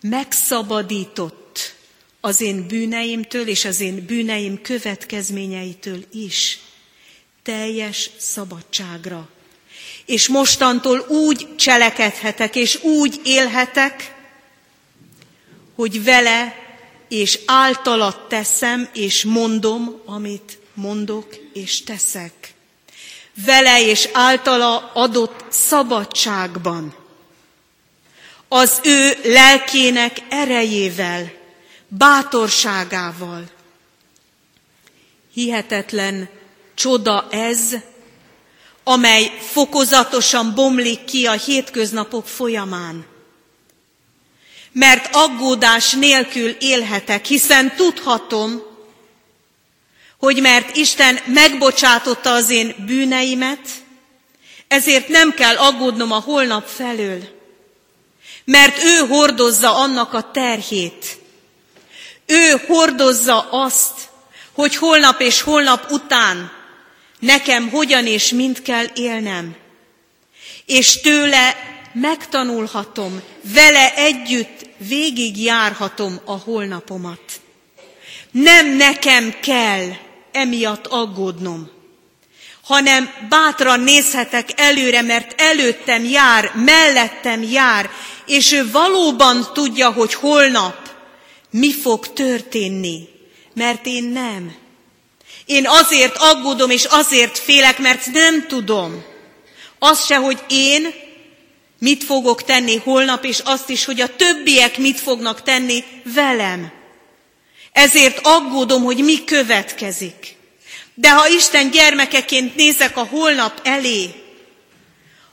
megszabadított 0.00 1.74
az 2.20 2.40
én 2.40 2.66
bűneimtől 2.66 3.48
és 3.48 3.64
az 3.64 3.80
én 3.80 4.04
bűneim 4.06 4.62
következményeitől 4.62 6.04
is. 6.12 6.58
Teljes 7.42 8.10
szabadságra. 8.18 9.28
És 10.04 10.28
mostantól 10.28 10.98
úgy 11.08 11.56
cselekedhetek, 11.56 12.56
és 12.56 12.82
úgy 12.82 13.20
élhetek, 13.24 14.14
hogy 15.74 16.04
vele 16.04 16.54
és 17.08 17.38
általat 17.46 18.28
teszem, 18.28 18.88
és 18.94 19.24
mondom, 19.24 20.02
amit 20.04 20.58
mondok 20.74 21.36
és 21.52 21.82
teszek. 21.82 22.45
Vele 23.44 23.82
és 23.82 24.08
általa 24.12 24.90
adott 24.94 25.44
szabadságban, 25.48 26.94
az 28.48 28.80
ő 28.82 29.18
lelkének 29.24 30.16
erejével, 30.28 31.32
bátorságával. 31.88 33.44
Hihetetlen 35.32 36.28
csoda 36.74 37.26
ez, 37.30 37.76
amely 38.84 39.38
fokozatosan 39.40 40.54
bomlik 40.54 41.04
ki 41.04 41.26
a 41.26 41.32
hétköznapok 41.32 42.26
folyamán 42.26 43.06
mert 44.78 45.08
aggódás 45.12 45.92
nélkül 45.92 46.50
élhetek, 46.50 47.24
hiszen 47.24 47.76
tudhatom, 47.76 48.62
hogy 50.18 50.40
mert 50.40 50.76
Isten 50.76 51.18
megbocsátotta 51.26 52.32
az 52.32 52.50
én 52.50 52.74
bűneimet, 52.86 53.60
ezért 54.68 55.08
nem 55.08 55.34
kell 55.34 55.56
aggódnom 55.56 56.12
a 56.12 56.20
holnap 56.20 56.66
felől, 56.66 57.22
mert 58.44 58.82
ő 58.82 59.06
hordozza 59.08 59.76
annak 59.76 60.14
a 60.14 60.30
terhét. 60.30 61.18
Ő 62.26 62.62
hordozza 62.66 63.48
azt, 63.50 64.08
hogy 64.52 64.76
holnap 64.76 65.20
és 65.20 65.40
holnap 65.40 65.90
után 65.90 66.52
nekem 67.18 67.68
hogyan 67.70 68.06
és 68.06 68.30
mind 68.30 68.62
kell 68.62 68.86
élnem. 68.94 69.56
És 70.66 71.00
tőle 71.00 71.56
megtanulhatom, 71.92 73.22
vele 73.54 73.94
együtt 73.94 74.66
végig 74.76 75.42
járhatom 75.42 76.20
a 76.24 76.36
holnapomat. 76.36 77.20
Nem 78.30 78.76
nekem 78.76 79.34
kell 79.40 79.88
emiatt 80.36 80.86
aggódnom, 80.86 81.70
hanem 82.62 83.10
bátran 83.28 83.80
nézhetek 83.80 84.48
előre, 84.56 85.02
mert 85.02 85.40
előttem 85.40 86.04
jár, 86.04 86.52
mellettem 86.54 87.42
jár, 87.42 87.90
és 88.26 88.52
ő 88.52 88.70
valóban 88.70 89.48
tudja, 89.52 89.92
hogy 89.92 90.14
holnap 90.14 90.76
mi 91.50 91.72
fog 91.72 92.12
történni, 92.12 93.08
mert 93.54 93.86
én 93.86 94.04
nem. 94.04 94.54
Én 95.44 95.66
azért 95.66 96.16
aggódom, 96.16 96.70
és 96.70 96.84
azért 96.84 97.38
félek, 97.38 97.78
mert 97.78 98.06
nem 98.06 98.46
tudom. 98.46 99.04
Az 99.78 100.04
se, 100.04 100.16
hogy 100.16 100.38
én 100.48 100.94
mit 101.78 102.04
fogok 102.04 102.42
tenni 102.42 102.76
holnap, 102.76 103.24
és 103.24 103.38
azt 103.44 103.68
is, 103.68 103.84
hogy 103.84 104.00
a 104.00 104.16
többiek 104.16 104.78
mit 104.78 105.00
fognak 105.00 105.42
tenni 105.42 105.84
velem. 106.14 106.75
Ezért 107.76 108.18
aggódom, 108.22 108.82
hogy 108.82 109.04
mi 109.04 109.24
következik. 109.24 110.34
De 110.94 111.10
ha 111.10 111.28
Isten 111.28 111.70
gyermekeként 111.70 112.56
nézek 112.56 112.96
a 112.96 113.04
holnap 113.04 113.60
elé, 113.62 114.10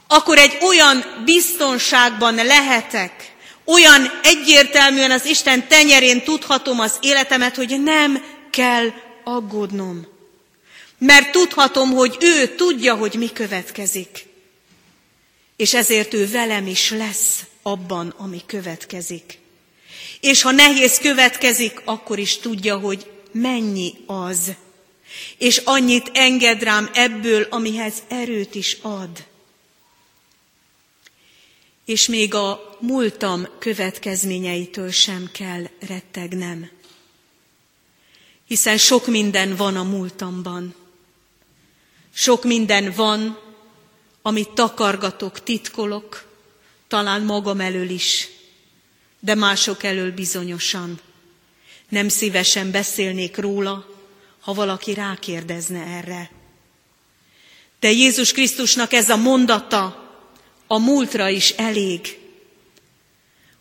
akkor 0.07 0.37
egy 0.37 0.57
olyan 0.61 1.21
biztonságban 1.25 2.35
lehetek, 2.35 3.31
olyan 3.65 4.19
egyértelműen 4.23 5.11
az 5.11 5.25
Isten 5.25 5.67
tenyerén 5.67 6.23
tudhatom 6.23 6.79
az 6.79 6.97
életemet, 7.01 7.55
hogy 7.55 7.81
nem 7.83 8.23
kell 8.51 8.91
aggódnom. 9.23 10.07
Mert 10.97 11.31
tudhatom, 11.31 11.91
hogy 11.91 12.17
ő 12.19 12.55
tudja, 12.55 12.95
hogy 12.95 13.13
mi 13.13 13.31
következik 13.33 14.31
és 15.55 15.73
ezért 15.73 16.13
ő 16.13 16.29
velem 16.29 16.67
is 16.67 16.91
lesz 16.91 17.43
abban, 17.61 18.13
ami 18.17 18.41
következik. 18.45 19.39
És 20.23 20.41
ha 20.41 20.51
nehéz 20.51 20.97
következik, 20.97 21.81
akkor 21.83 22.19
is 22.19 22.37
tudja, 22.37 22.77
hogy 22.77 23.11
mennyi 23.31 23.93
az, 24.05 24.55
és 25.37 25.57
annyit 25.57 26.11
enged 26.13 26.63
rám 26.63 26.89
ebből, 26.93 27.47
amihez 27.49 27.93
erőt 28.07 28.55
is 28.55 28.77
ad. 28.81 29.25
És 31.85 32.07
még 32.07 32.33
a 32.33 32.77
múltam 32.79 33.47
következményeitől 33.59 34.91
sem 34.91 35.29
kell 35.31 35.69
rettegnem. 35.87 36.69
Hiszen 38.47 38.77
sok 38.77 39.07
minden 39.07 39.55
van 39.55 39.75
a 39.75 39.83
múltamban. 39.83 40.75
Sok 42.13 42.43
minden 42.43 42.93
van, 42.95 43.39
amit 44.21 44.49
takargatok, 44.49 45.43
titkolok, 45.43 46.27
talán 46.87 47.21
magam 47.21 47.59
elől 47.59 47.89
is, 47.89 48.32
de 49.23 49.35
mások 49.35 49.83
elől 49.83 50.11
bizonyosan. 50.11 50.99
Nem 51.89 52.09
szívesen 52.09 52.71
beszélnék 52.71 53.37
róla, 53.37 53.85
ha 54.41 54.53
valaki 54.53 54.93
rákérdezne 54.93 55.85
erre. 55.85 56.31
De 57.79 57.91
Jézus 57.91 58.31
Krisztusnak 58.31 58.93
ez 58.93 59.09
a 59.09 59.15
mondata 59.15 60.11
a 60.67 60.77
múltra 60.77 61.29
is 61.29 61.49
elég. 61.49 62.17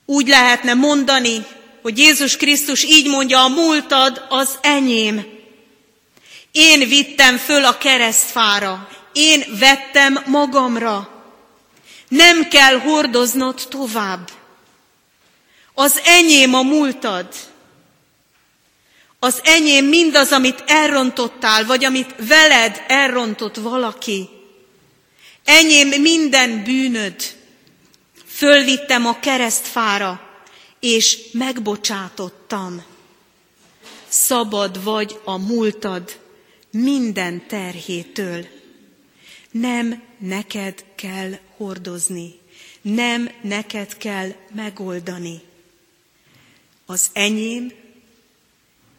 Úgy 0.04 0.28
lehetne 0.28 0.74
mondani, 0.74 1.46
hogy 1.82 1.98
Jézus 1.98 2.36
Krisztus 2.36 2.84
így 2.84 3.06
mondja, 3.06 3.42
a 3.44 3.48
múltad 3.48 4.26
az 4.28 4.58
enyém. 4.62 5.24
Én 6.52 6.88
vittem 6.88 7.36
föl 7.36 7.64
a 7.64 7.78
keresztfára, 7.78 8.88
én 9.12 9.44
vettem 9.58 10.22
magamra. 10.26 11.24
Nem 12.08 12.48
kell 12.48 12.78
hordoznod 12.78 13.66
tovább. 13.68 14.40
Az 15.74 16.00
enyém 16.04 16.54
a 16.54 16.62
múltad. 16.62 17.28
Az 19.18 19.40
enyém 19.44 19.84
mindaz, 19.84 20.32
amit 20.32 20.64
elrontottál, 20.66 21.66
vagy 21.66 21.84
amit 21.84 22.14
veled 22.28 22.82
elrontott 22.88 23.56
valaki. 23.56 24.28
Enyém 25.44 25.88
minden 25.88 26.64
bűnöd. 26.64 27.14
Fölvittem 28.26 29.06
a 29.06 29.20
keresztfára, 29.20 30.30
és 30.80 31.18
megbocsátottam. 31.32 32.84
Szabad 34.08 34.82
vagy 34.82 35.20
a 35.24 35.36
múltad 35.36 36.20
minden 36.70 37.46
terhétől. 37.46 38.46
Nem 39.50 40.02
neked 40.18 40.84
kell 40.94 41.38
hordozni, 41.56 42.38
nem 42.82 43.30
neked 43.42 43.96
kell 43.96 44.34
megoldani. 44.54 45.40
Az 46.92 47.06
enyém, 47.12 47.72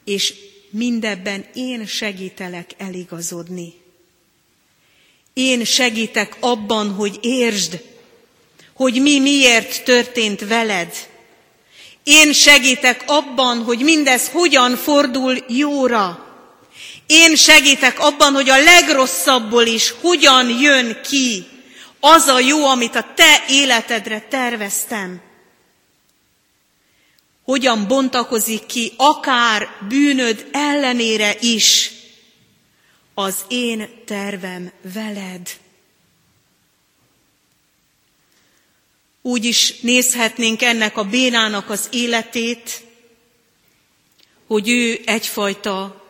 és 0.05 0.33
mindebben 0.69 1.45
én 1.53 1.85
segítelek 1.85 2.71
eligazodni. 2.77 3.73
Én 5.33 5.65
segítek 5.65 6.37
abban, 6.39 6.93
hogy 6.93 7.19
értsd, 7.21 7.83
hogy 8.73 9.01
mi 9.01 9.19
miért 9.19 9.83
történt 9.83 10.47
veled. 10.47 11.09
Én 12.03 12.33
segítek 12.33 13.03
abban, 13.05 13.57
hogy 13.63 13.79
mindez 13.79 14.29
hogyan 14.29 14.75
fordul 14.75 15.45
jóra. 15.47 16.35
Én 17.07 17.35
segítek 17.35 17.99
abban, 17.99 18.33
hogy 18.33 18.49
a 18.49 18.63
legrosszabbból 18.63 19.65
is 19.65 19.93
hogyan 20.01 20.49
jön 20.49 21.01
ki 21.09 21.45
az 21.99 22.27
a 22.27 22.39
jó, 22.39 22.65
amit 22.65 22.95
a 22.95 23.13
te 23.15 23.43
életedre 23.49 24.19
terveztem. 24.19 25.31
Hogyan 27.43 27.87
bontakozik 27.87 28.65
ki 28.65 28.93
akár 28.97 29.67
bűnöd 29.87 30.47
ellenére 30.51 31.35
is 31.39 31.91
az 33.13 33.35
én 33.47 33.89
tervem 34.05 34.71
veled. 34.93 35.49
Úgy 39.21 39.45
is 39.45 39.79
nézhetnénk 39.79 40.61
ennek 40.61 40.97
a 40.97 41.03
bénának 41.03 41.69
az 41.69 41.87
életét, 41.91 42.81
hogy 44.47 44.69
ő 44.69 45.01
egyfajta 45.05 46.03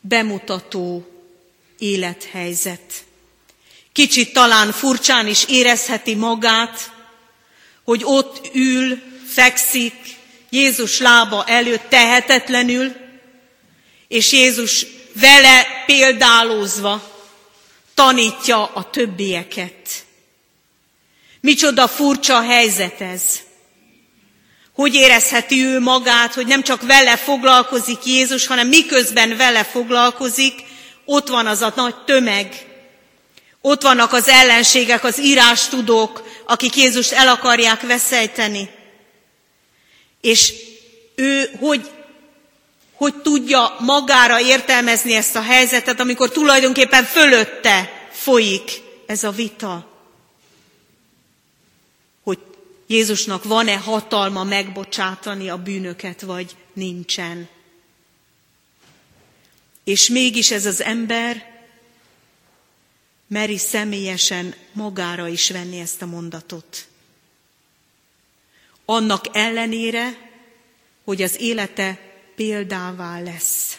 bemutató 0.00 1.06
élethelyzet. 1.78 3.04
Kicsit 3.92 4.32
talán 4.32 4.72
furcsán 4.72 5.26
is 5.26 5.44
érezheti 5.48 6.14
magát, 6.14 6.92
hogy 7.84 8.00
ott 8.04 8.50
ül, 8.54 8.98
fekszik 9.26 10.17
Jézus 10.50 10.98
lába 10.98 11.44
előtt 11.44 11.88
tehetetlenül, 11.88 12.92
és 14.08 14.32
Jézus 14.32 14.86
vele 15.12 15.66
példálózva 15.86 17.16
tanítja 17.94 18.64
a 18.64 18.90
többieket. 18.90 20.04
Micsoda 21.40 21.88
furcsa 21.88 22.42
helyzet 22.42 23.00
ez. 23.00 23.22
Hogy 24.72 24.94
érezheti 24.94 25.64
ő 25.64 25.80
magát, 25.80 26.34
hogy 26.34 26.46
nem 26.46 26.62
csak 26.62 26.82
vele 26.82 27.16
foglalkozik 27.16 28.04
Jézus, 28.04 28.46
hanem 28.46 28.68
miközben 28.68 29.36
vele 29.36 29.64
foglalkozik, 29.64 30.52
ott 31.04 31.28
van 31.28 31.46
az 31.46 31.60
a 31.60 31.72
nagy 31.76 31.94
tömeg, 32.04 32.66
ott 33.60 33.82
vannak 33.82 34.12
az 34.12 34.28
ellenségek, 34.28 35.04
az 35.04 35.20
írástudók, 35.20 36.42
akik 36.46 36.76
Jézust 36.76 37.12
el 37.12 37.28
akarják 37.28 37.80
veszejteni. 37.80 38.68
És 40.20 40.54
ő 41.14 41.50
hogy, 41.58 41.90
hogy 42.92 43.14
tudja 43.14 43.76
magára 43.80 44.40
értelmezni 44.40 45.14
ezt 45.14 45.36
a 45.36 45.42
helyzetet, 45.42 46.00
amikor 46.00 46.30
tulajdonképpen 46.30 47.04
fölötte 47.04 48.08
folyik 48.12 48.82
ez 49.06 49.24
a 49.24 49.30
vita. 49.30 50.00
Hogy 52.22 52.38
Jézusnak 52.86 53.44
van-e 53.44 53.76
hatalma 53.76 54.44
megbocsátani 54.44 55.48
a 55.48 55.62
bűnöket, 55.62 56.20
vagy 56.20 56.56
nincsen. 56.72 57.48
És 59.84 60.08
mégis 60.08 60.50
ez 60.50 60.66
az 60.66 60.82
ember 60.82 61.56
meri 63.26 63.58
személyesen 63.58 64.54
magára 64.72 65.28
is 65.28 65.50
venni 65.50 65.78
ezt 65.78 66.02
a 66.02 66.06
mondatot. 66.06 66.87
Annak 68.90 69.24
ellenére, 69.32 70.30
hogy 71.04 71.22
az 71.22 71.40
élete 71.40 71.98
példává 72.34 73.20
lesz. 73.20 73.78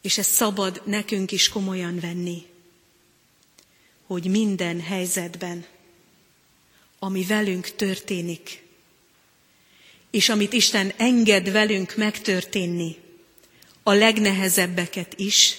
És 0.00 0.18
ez 0.18 0.26
szabad 0.26 0.82
nekünk 0.84 1.32
is 1.32 1.48
komolyan 1.48 2.00
venni, 2.00 2.46
hogy 4.06 4.26
minden 4.26 4.80
helyzetben, 4.80 5.66
ami 6.98 7.24
velünk 7.24 7.74
történik, 7.74 8.62
és 10.10 10.28
amit 10.28 10.52
Isten 10.52 10.92
enged 10.96 11.50
velünk 11.50 11.96
megtörténni, 11.96 12.96
a 13.82 13.92
legnehezebbeket 13.92 15.14
is, 15.18 15.56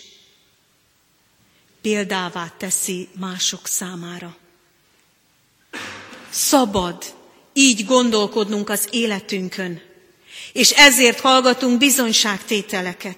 példává 1.81 2.53
teszi 2.57 3.07
mások 3.19 3.67
számára. 3.67 4.37
Szabad 6.29 7.14
így 7.57 7.85
gondolkodnunk 7.85 8.69
az 8.69 8.87
életünkön, 8.91 9.81
és 10.53 10.69
ezért 10.69 11.19
hallgatunk 11.19 11.77
bizonyságtételeket. 11.77 13.17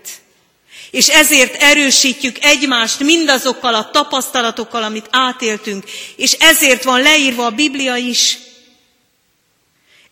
És 0.91 1.07
ezért 1.07 1.61
erősítjük 1.61 2.37
egymást 2.41 2.99
mindazokkal 2.99 3.75
a 3.75 3.89
tapasztalatokkal, 3.91 4.83
amit 4.83 5.07
átéltünk, 5.11 5.83
és 6.15 6.31
ezért 6.31 6.83
van 6.83 7.01
leírva 7.01 7.45
a 7.45 7.51
Biblia 7.51 7.95
is. 7.95 8.37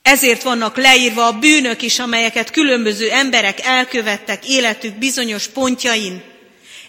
Ezért 0.01 0.43
vannak 0.43 0.77
leírva 0.77 1.25
a 1.25 1.39
bűnök 1.39 1.81
is, 1.81 1.99
amelyeket 1.99 2.51
különböző 2.51 3.09
emberek 3.09 3.65
elkövettek 3.65 4.47
életük 4.47 4.95
bizonyos 4.95 5.47
pontjain. 5.47 6.23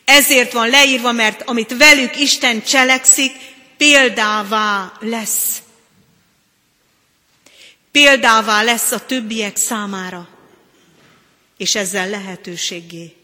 Ezért 0.05 0.53
van 0.53 0.71
leírva, 0.71 1.13
mert 1.13 1.43
amit 1.43 1.77
velük 1.79 2.21
Isten 2.21 2.63
cselekszik, 2.63 3.33
példává 3.77 4.93
lesz. 5.01 5.65
Példává 7.97 8.63
lesz 8.63 8.91
a 8.91 9.07
többiek 9.07 9.57
számára, 9.57 10.29
és 11.57 11.75
ezzel 11.75 12.09
lehetőségé. 12.09 13.17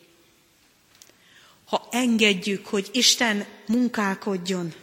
Ha 1.67 1.89
engedjük, 1.91 2.67
hogy 2.67 2.89
Isten 2.93 3.47
munkálkodjon, 3.67 4.75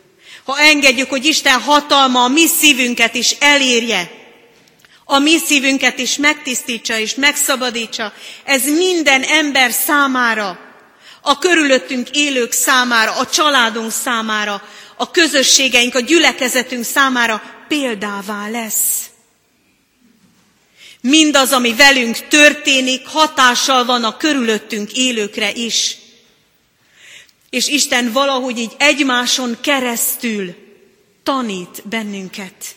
ha 0.44 0.60
engedjük, 0.60 1.10
hogy 1.10 1.26
Isten 1.26 1.62
hatalma 1.62 2.24
a 2.24 2.28
mi 2.28 2.48
szívünket 2.48 3.16
is 3.16 3.32
elérje, 3.40 4.12
a 5.06 5.20
mi 5.20 5.38
szívünket 5.38 6.00
is 6.00 6.18
megtisztítsa 6.18 6.98
és 6.98 7.16
megszabadítsa, 7.16 8.14
ez 8.44 8.66
minden 8.66 9.24
ember 9.24 9.72
számára 9.72 10.60
a 11.22 11.38
körülöttünk 11.38 12.10
élők 12.10 12.52
számára, 12.52 13.16
a 13.18 13.26
családunk 13.26 13.92
számára, 13.92 14.64
a 14.96 15.12
közösségeink, 15.12 15.96
a 15.96 16.00
gyülekezetünk 16.00 16.84
számára 16.84 17.42
példává 17.68 18.50
lesz. 18.50 19.09
Mindaz, 21.02 21.52
ami 21.52 21.74
velünk 21.74 22.28
történik, 22.28 23.08
hatással 23.08 23.86
van 23.86 24.04
a 24.04 24.18
körülöttünk 24.18 24.92
élőkre 24.92 25.52
is. 25.52 25.98
És 27.50 27.68
Isten 27.68 28.12
valahogy 28.12 28.58
így 28.58 28.76
egymáson 28.78 29.58
keresztül 29.62 30.56
tanít 31.24 31.88
bennünket. 31.88 32.76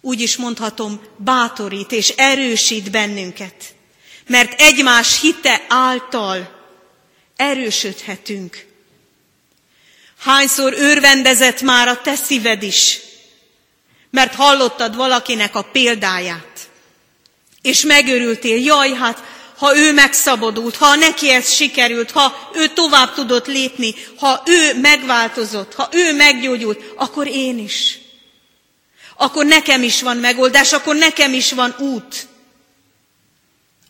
Úgy 0.00 0.20
is 0.20 0.36
mondhatom, 0.36 1.00
bátorít 1.16 1.92
és 1.92 2.08
erősít 2.08 2.90
bennünket. 2.90 3.74
Mert 4.26 4.60
egymás 4.60 5.20
hite 5.20 5.64
által 5.68 6.60
erősödhetünk. 7.36 8.66
Hányszor 10.18 10.72
örvendezett 10.76 11.60
már 11.60 11.88
a 11.88 12.00
te 12.00 12.14
szíved 12.14 12.62
is, 12.62 12.98
mert 14.10 14.34
hallottad 14.34 14.96
valakinek 14.96 15.54
a 15.54 15.62
példáját, 15.62 16.51
és 17.62 17.82
megörültél, 17.82 18.56
jaj, 18.56 18.92
hát 18.92 19.22
ha 19.56 19.76
ő 19.76 19.92
megszabadult, 19.92 20.76
ha 20.76 20.94
neki 20.94 21.30
ez 21.30 21.52
sikerült, 21.52 22.10
ha 22.10 22.50
ő 22.54 22.68
tovább 22.68 23.14
tudott 23.14 23.46
lépni, 23.46 23.94
ha 24.16 24.42
ő 24.46 24.80
megváltozott, 24.80 25.74
ha 25.74 25.88
ő 25.92 26.14
meggyógyult, 26.14 26.82
akkor 26.96 27.26
én 27.26 27.58
is. 27.58 27.98
Akkor 29.16 29.44
nekem 29.44 29.82
is 29.82 30.02
van 30.02 30.16
megoldás, 30.16 30.72
akkor 30.72 30.96
nekem 30.96 31.32
is 31.32 31.52
van 31.52 31.74
út. 31.78 32.26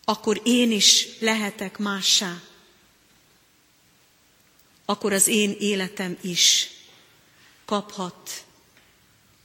Akkor 0.05 0.41
én 0.43 0.71
is 0.71 1.07
lehetek 1.19 1.77
mássá 1.77 2.33
akkor 4.85 5.13
az 5.13 5.27
én 5.27 5.55
életem 5.59 6.17
is 6.21 6.69
kaphat 7.65 8.43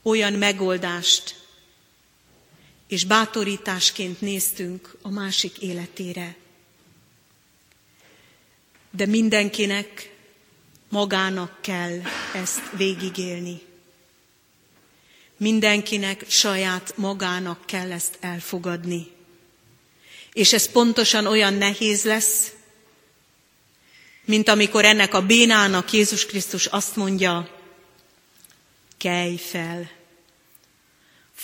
olyan 0.03 0.33
megoldást, 0.33 1.35
és 2.89 3.03
bátorításként 3.05 4.21
néztünk 4.21 4.95
a 5.01 5.09
másik 5.09 5.57
életére. 5.57 6.35
De 8.91 9.05
mindenkinek 9.05 10.15
magának 10.89 11.61
kell 11.61 12.01
ezt 12.33 12.61
végigélni. 12.77 13.61
Mindenkinek 15.37 16.25
saját 16.27 16.97
magának 16.97 17.65
kell 17.65 17.91
ezt 17.91 18.17
elfogadni. 18.19 19.11
És 20.33 20.53
ez 20.53 20.71
pontosan 20.71 21.25
olyan 21.25 21.53
nehéz 21.53 22.03
lesz, 22.03 22.51
mint 24.25 24.49
amikor 24.49 24.85
ennek 24.85 25.13
a 25.13 25.25
bénának 25.25 25.91
Jézus 25.91 26.25
Krisztus 26.25 26.65
azt 26.65 26.95
mondja, 26.95 27.59
kelj 28.97 29.37
fel, 29.37 29.98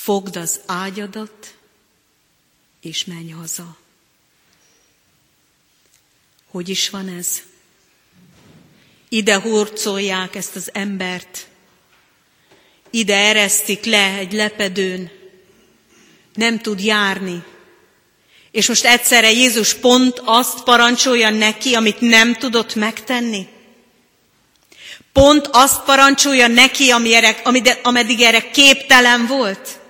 fogd 0.06 0.36
az 0.36 0.60
ágyadat, 0.66 1.56
és 2.82 3.06
menj 3.06 3.30
haza. 3.30 3.78
Hogy 6.50 6.70
is 6.70 6.90
van 6.90 7.08
ez? 7.08 7.42
Ide 9.10 9.40
hurcolják 9.40 10.36
ezt 10.36 10.56
az 10.56 10.70
embert, 10.74 11.48
ide 12.90 13.16
eresztik 13.16 13.86
le 13.86 14.18
egy 14.18 14.34
lepedőn, 14.34 15.12
nem 16.34 16.60
tud 16.60 16.80
járni, 16.80 17.44
és 18.52 18.68
most 18.68 18.86
egyszerre 18.86 19.32
Jézus 19.32 19.74
pont 19.74 20.22
azt 20.26 20.64
parancsolja 20.64 21.30
neki, 21.30 21.76
amit 21.76 22.00
nem 22.02 22.36
tudott 22.36 22.76
megtenni. 22.76 23.48
Pont 25.14 25.48
azt 25.52 25.84
parancsolja 25.84 26.48
neki, 26.48 26.92
ameddig 27.84 28.22
erre 28.22 28.52
képtelen 28.52 29.26
volt. 29.28 29.84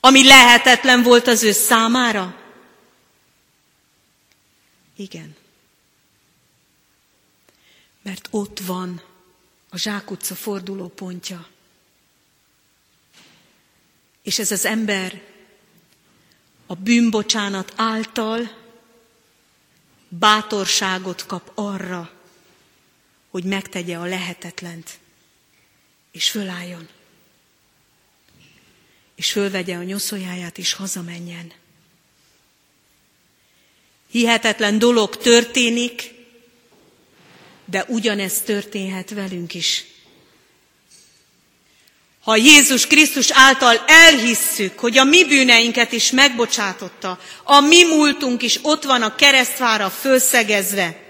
Ami 0.00 0.26
lehetetlen 0.26 1.02
volt 1.02 1.26
az 1.26 1.42
ő 1.42 1.52
számára. 1.52 2.40
Igen. 4.96 5.36
Mert 8.02 8.28
ott 8.30 8.58
van 8.60 9.02
a 9.68 9.78
zsákutca 9.78 10.34
fordulópontja. 10.34 11.48
És 14.22 14.38
ez 14.38 14.50
az 14.50 14.64
ember 14.64 15.22
a 16.66 16.74
bűnbocsánat 16.74 17.72
által 17.76 18.56
bátorságot 20.08 21.26
kap 21.26 21.52
arra, 21.54 22.10
hogy 23.30 23.44
megtegye 23.44 23.96
a 23.96 24.04
lehetetlent, 24.04 24.98
és 26.10 26.30
fölálljon, 26.30 26.88
és 29.20 29.32
fölvegye 29.32 29.76
a 29.76 29.82
nyoszójáját, 29.82 30.58
és 30.58 30.72
hazamenjen. 30.72 31.52
Hihetetlen 34.10 34.78
dolog 34.78 35.16
történik, 35.16 36.14
de 37.64 37.84
ugyanez 37.88 38.40
történhet 38.40 39.10
velünk 39.10 39.54
is. 39.54 39.84
Ha 42.20 42.36
Jézus 42.36 42.86
Krisztus 42.86 43.30
által 43.30 43.84
elhisszük, 43.86 44.78
hogy 44.78 44.98
a 44.98 45.04
mi 45.04 45.24
bűneinket 45.24 45.92
is 45.92 46.10
megbocsátotta, 46.10 47.20
a 47.44 47.60
mi 47.60 47.84
múltunk 47.84 48.42
is 48.42 48.58
ott 48.62 48.84
van 48.84 49.02
a 49.02 49.14
keresztvára 49.14 49.90
fölszegezve, 49.90 51.02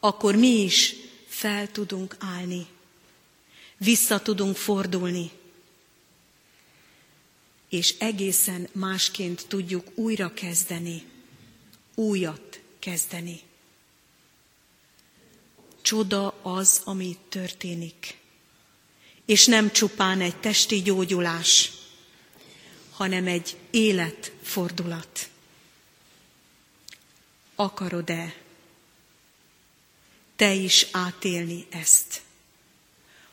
akkor 0.00 0.36
mi 0.36 0.62
is 0.62 0.94
fel 1.28 1.70
tudunk 1.70 2.16
állni, 2.36 2.66
vissza 3.76 4.20
tudunk 4.20 4.56
fordulni, 4.56 5.30
és 7.68 7.94
egészen 7.98 8.68
másként 8.72 9.44
tudjuk 9.48 9.86
újra 9.94 10.34
kezdeni, 10.34 11.02
újat 11.94 12.60
kezdeni. 12.78 13.40
Csoda 15.82 16.34
az, 16.42 16.80
ami 16.84 17.16
történik 17.28 18.18
és 19.28 19.46
nem 19.46 19.72
csupán 19.72 20.20
egy 20.20 20.36
testi 20.36 20.82
gyógyulás, 20.82 21.70
hanem 22.90 23.26
egy 23.26 23.56
életfordulat. 23.70 25.28
Akarod-e 27.54 28.34
te 30.36 30.52
is 30.52 30.86
átélni 30.90 31.66
ezt? 31.70 32.22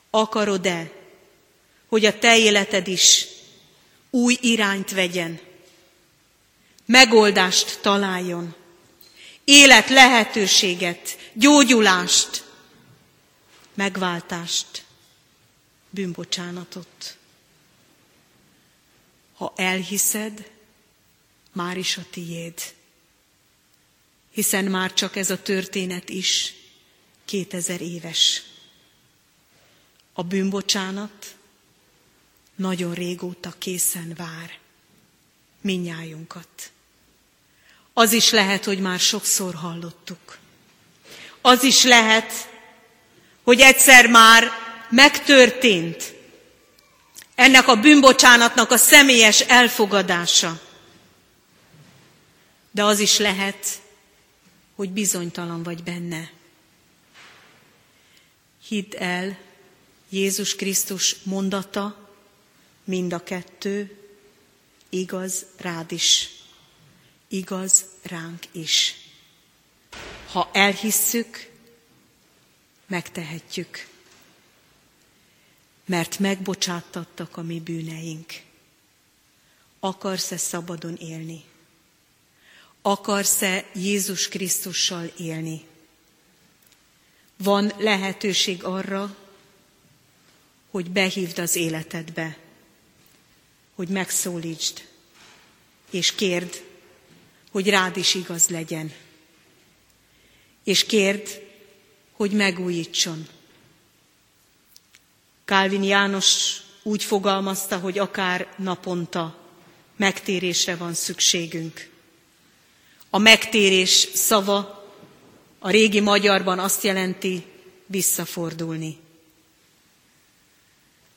Akarod-e, 0.10 0.92
hogy 1.88 2.06
a 2.06 2.20
te 2.20 2.38
életed 2.38 2.88
is 2.88 3.26
új 4.16 4.38
irányt 4.42 4.92
vegyen, 4.92 5.40
megoldást 6.86 7.80
találjon, 7.82 8.56
élet 9.44 9.90
lehetőséget, 9.90 11.18
gyógyulást, 11.34 12.44
megváltást? 13.74 14.84
bűnbocsánatot. 15.90 17.18
Ha 19.34 19.54
elhiszed, 19.56 20.52
már 21.52 21.78
is 21.78 21.98
a 21.98 22.06
tiéd. 22.12 22.62
Hiszen 24.32 24.66
már 24.66 24.94
csak 24.94 25.16
ez 25.16 25.30
a 25.30 25.42
történet 25.42 26.10
is 26.10 26.54
kétezer 27.26 27.82
éves. 27.82 28.44
A 30.14 30.24
bűnbocsánat 30.24 31.35
nagyon 32.56 32.94
régóta 32.94 33.54
készen 33.58 34.14
vár 34.18 34.58
minnyájunkat. 35.62 36.72
Az 37.94 38.12
is 38.12 38.32
lehet, 38.32 38.64
hogy 38.66 38.80
már 38.80 39.00
sokszor 39.00 39.54
hallottuk. 39.54 40.38
Az 41.42 41.64
is 41.64 41.84
lehet, 41.84 42.50
hogy 43.44 43.60
egyszer 43.60 44.08
már 44.08 44.52
megtörtént 44.90 46.14
ennek 47.36 47.68
a 47.68 47.76
bűnbocsánatnak 47.76 48.72
a 48.72 48.78
személyes 48.78 49.40
elfogadása. 49.40 50.62
De 52.72 52.84
az 52.84 53.00
is 53.00 53.18
lehet, 53.18 53.68
hogy 54.76 54.90
bizonytalan 54.90 55.64
vagy 55.64 55.84
benne. 55.84 56.32
Hidd 58.68 58.96
el, 58.96 59.38
Jézus 60.10 60.56
Krisztus 60.56 61.16
mondata, 61.24 62.05
mind 62.86 63.14
a 63.14 63.24
kettő, 63.24 63.98
igaz 64.90 65.46
rád 65.58 65.92
is, 65.92 66.30
igaz 67.28 67.86
ránk 68.02 68.44
is. 68.52 68.96
Ha 70.32 70.50
elhisszük, 70.54 71.50
megtehetjük 72.88 73.94
mert 75.86 76.20
megbocsátattak 76.20 77.38
a 77.38 77.42
mi 77.42 77.60
bűneink. 77.60 78.34
Akarsz-e 79.80 80.38
szabadon 80.38 80.96
élni? 80.96 81.44
Akarsz-e 82.82 83.66
Jézus 83.74 84.28
Krisztussal 84.28 85.12
élni? 85.18 85.66
Van 87.38 87.74
lehetőség 87.78 88.64
arra, 88.64 89.16
hogy 90.70 90.92
behívd 90.92 91.40
az 91.40 91.56
életedbe, 91.56 92.38
hogy 93.76 93.88
megszólítsd, 93.88 94.84
és 95.92 96.16
kérd, 96.16 96.64
hogy 97.52 97.70
rád 97.70 97.98
is 97.98 98.14
igaz 98.14 98.48
legyen. 98.50 98.94
És 100.64 100.86
kérd, 100.86 101.42
hogy 102.12 102.32
megújítson, 102.32 103.28
Kálvin 105.46 105.84
János 105.84 106.62
úgy 106.84 107.04
fogalmazta, 107.04 107.78
hogy 107.78 107.98
akár 108.00 108.54
naponta 108.58 109.38
megtérésre 109.96 110.76
van 110.76 110.94
szükségünk. 110.94 111.90
A 113.10 113.18
megtérés 113.18 114.08
szava 114.14 114.86
a 115.60 115.70
régi 115.70 116.00
magyarban 116.00 116.60
azt 116.60 116.84
jelenti 116.84 117.44
visszafordulni. 117.86 118.98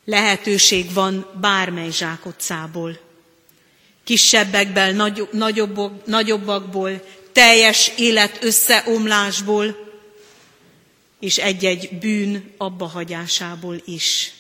Lehetőség 0.09 0.93
van 0.93 1.31
bármely 1.41 1.91
zsákotcából, 1.91 3.01
kisebbekből, 4.05 4.93
nagyobb, 5.33 6.07
nagyobbakból, 6.07 7.05
teljes 7.33 7.93
élet 7.97 8.45
összeomlásból, 8.45 9.97
és 11.21 11.39
egy-egy 11.39 11.99
bűn 11.99 12.55
abbahagyásából 12.57 13.83
is. 13.85 14.33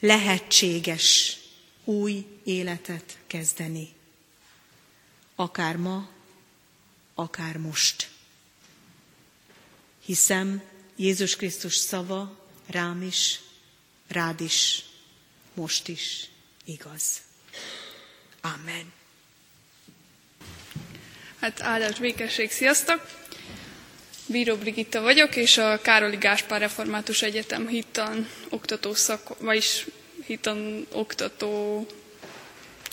Lehetséges 0.00 1.36
új 1.84 2.26
életet 2.44 3.16
kezdeni. 3.26 3.88
Akár 5.34 5.76
ma, 5.76 6.08
akár 7.14 7.56
most. 7.56 8.08
Hiszem, 10.04 10.62
Jézus 10.96 11.36
Krisztus 11.36 11.74
szava 11.76 12.38
rám 12.66 13.02
is, 13.02 13.40
rád 14.10 14.40
is, 14.40 14.82
most 15.54 15.88
is 15.88 16.28
igaz. 16.64 17.20
Amen. 18.40 18.92
Hát 21.40 21.62
áldás 21.62 21.98
békesség, 21.98 22.50
sziasztok! 22.50 23.18
Bíró 24.26 24.56
Brigitta 24.56 25.00
vagyok, 25.00 25.36
és 25.36 25.58
a 25.58 25.80
Károli 25.80 26.16
Gáspár 26.16 26.60
Református 26.60 27.22
Egyetem 27.22 27.68
hittan 27.68 28.28
oktató 28.48 28.94
szak, 28.94 29.38
vagyis 29.38 29.86
hittan 30.26 30.86
oktató 30.92 31.86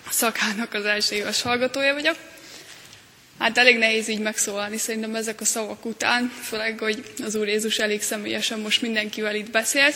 szakának 0.10 0.74
az 0.74 0.86
első 0.86 1.16
éves 1.16 1.42
hallgatója 1.42 1.94
vagyok. 1.94 2.16
Hát 3.40 3.58
elég 3.58 3.78
nehéz 3.78 4.08
így 4.08 4.20
megszólalni 4.20 4.78
szerintem 4.78 5.16
ezek 5.16 5.42
a 5.42 5.46
szavak 5.46 5.86
után, 5.86 6.28
főleg, 6.44 6.80
hogy 6.80 7.04
az 7.24 7.36
Úr 7.36 7.48
Jézus 7.48 7.78
elég 7.78 8.02
személyesen 8.02 8.60
most 8.60 8.82
mindenkivel 8.82 9.36
itt 9.36 9.52
beszélt. 9.52 9.96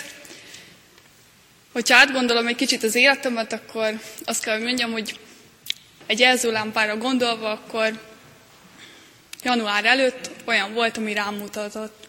Hogyha 1.71 1.95
átgondolom 1.95 2.47
egy 2.47 2.55
kicsit 2.55 2.83
az 2.83 2.95
életemet, 2.95 3.53
akkor 3.53 3.99
azt 4.25 4.43
kell, 4.43 4.55
hogy 4.55 4.63
mondjam, 4.63 4.91
hogy 4.91 5.19
egy 6.05 6.19
jelzőlámpára 6.19 6.97
gondolva, 6.97 7.51
akkor 7.51 7.99
január 9.43 9.85
előtt 9.85 10.29
olyan 10.45 10.73
volt, 10.73 10.97
ami 10.97 11.13
rám 11.13 11.35
mutatott. 11.35 12.07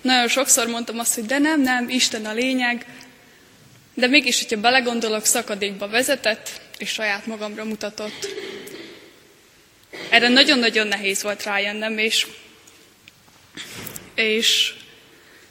Nagyon 0.00 0.28
sokszor 0.28 0.66
mondtam 0.66 0.98
azt, 0.98 1.14
hogy 1.14 1.26
de 1.26 1.38
nem, 1.38 1.60
nem, 1.60 1.88
Isten 1.88 2.26
a 2.26 2.32
lényeg, 2.32 2.86
de 3.94 4.06
mégis, 4.06 4.42
hogyha 4.42 4.60
belegondolok, 4.60 5.24
szakadékba 5.24 5.88
vezetett, 5.88 6.60
és 6.78 6.90
saját 6.90 7.26
magamra 7.26 7.64
mutatott. 7.64 8.28
Erre 10.10 10.28
nagyon-nagyon 10.28 10.86
nehéz 10.86 11.22
volt 11.22 11.42
rájönnem, 11.42 11.98
és, 11.98 12.26
és 14.14 14.74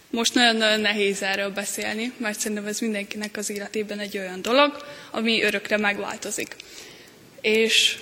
most 0.10 0.34
nagyon-nagyon 0.34 0.80
nehéz 0.80 1.22
erről 1.22 1.50
beszélni, 1.50 2.14
mert 2.18 2.40
szerintem 2.40 2.66
ez 2.66 2.80
mindenkinek 2.80 3.38
az 3.38 3.50
életében 3.50 4.00
egy 4.00 4.18
olyan 4.18 4.42
dolog, 4.42 4.86
ami 5.12 5.44
örökre 5.44 5.78
megváltozik. 5.78 6.56
És 7.42 7.98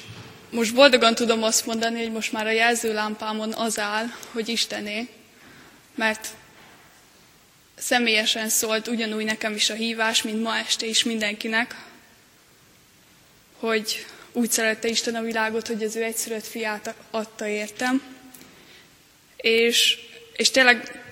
most 0.49 0.73
boldogan 0.73 1.15
tudom 1.15 1.43
azt 1.43 1.65
mondani, 1.65 2.01
hogy 2.01 2.11
most 2.11 2.31
már 2.31 2.45
a 2.45 2.51
jelzőlámpámon 2.51 3.53
az 3.53 3.79
áll, 3.79 4.05
hogy 4.31 4.49
Istené, 4.49 5.07
mert 5.95 6.27
személyesen 7.75 8.49
szólt 8.49 8.87
ugyanúgy 8.87 9.25
nekem 9.25 9.53
is 9.53 9.69
a 9.69 9.73
hívás, 9.73 10.23
mint 10.23 10.41
ma 10.41 10.57
este 10.57 10.85
is 10.85 11.03
mindenkinek, 11.03 11.75
hogy 13.59 14.05
úgy 14.31 14.51
szerette 14.51 14.87
Isten 14.87 15.15
a 15.15 15.21
világot, 15.21 15.67
hogy 15.67 15.83
az 15.83 15.95
ő 15.95 16.03
egyszülött 16.03 16.45
fiát 16.45 16.93
adta 17.11 17.47
értem. 17.47 18.01
És, 19.35 19.97
és 20.35 20.51
tényleg 20.51 21.04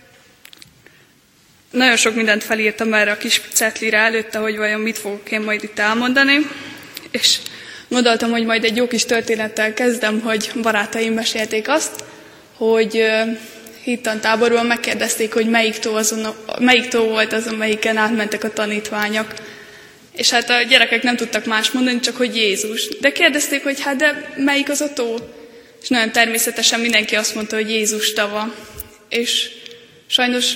nagyon 1.74 1.96
sok 1.96 2.16
mindent 2.16 2.44
felírtam 2.44 2.94
erre 2.94 3.12
a 3.12 3.18
kis 3.18 3.42
cetlire 3.54 3.98
előtte, 3.98 4.38
hogy 4.38 4.58
vajon 4.58 4.80
mit 4.80 4.98
fogok 4.98 5.32
én 5.32 5.42
majd 5.42 5.64
itt 5.64 5.80
elmondani. 5.80 6.48
És 7.12 7.38
gondoltam, 7.88 8.32
hogy 8.32 8.46
majd 8.46 8.64
egy 8.64 8.76
jó 8.76 8.88
kis 8.88 9.06
történettel 9.06 9.74
kezdem, 9.74 10.20
hogy 10.22 10.52
barátaim 10.62 11.14
mesélték 11.14 11.70
azt, 11.70 12.04
hogy 12.58 13.06
hittantáborban 13.84 14.66
megkérdezték, 14.66 15.34
hogy 15.34 15.50
melyik 15.50 15.80
tó, 15.80 15.96
azon, 15.96 16.36
melyik 16.60 16.88
tó 16.88 17.04
volt 17.04 17.34
az, 17.34 17.48
amelyiken 17.48 17.98
átmentek 17.98 18.44
a 18.44 18.54
tanítványok. 18.54 19.34
És 20.16 20.30
hát 20.30 20.50
a 20.50 20.62
gyerekek 20.62 21.04
nem 21.04 21.16
tudtak 21.16 21.46
más 21.46 21.72
mondani, 21.72 22.00
csak 22.00 22.18
hogy 22.18 22.36
Jézus. 22.36 22.88
De 23.00 23.12
kérdezték, 23.12 23.64
hogy 23.64 23.82
hát 23.82 23.96
de 23.96 24.34
melyik 24.38 24.70
az 24.70 24.82
a 24.82 24.94
tó? 24.94 25.16
És 25.82 25.88
nagyon 25.88 26.12
természetesen 26.12 26.80
mindenki 26.80 27.16
azt 27.16 27.36
mondta, 27.36 27.56
hogy 27.56 27.70
Jézus 27.70 28.14
tava. 28.14 28.56
És 29.10 29.50
sajnos 30.08 30.54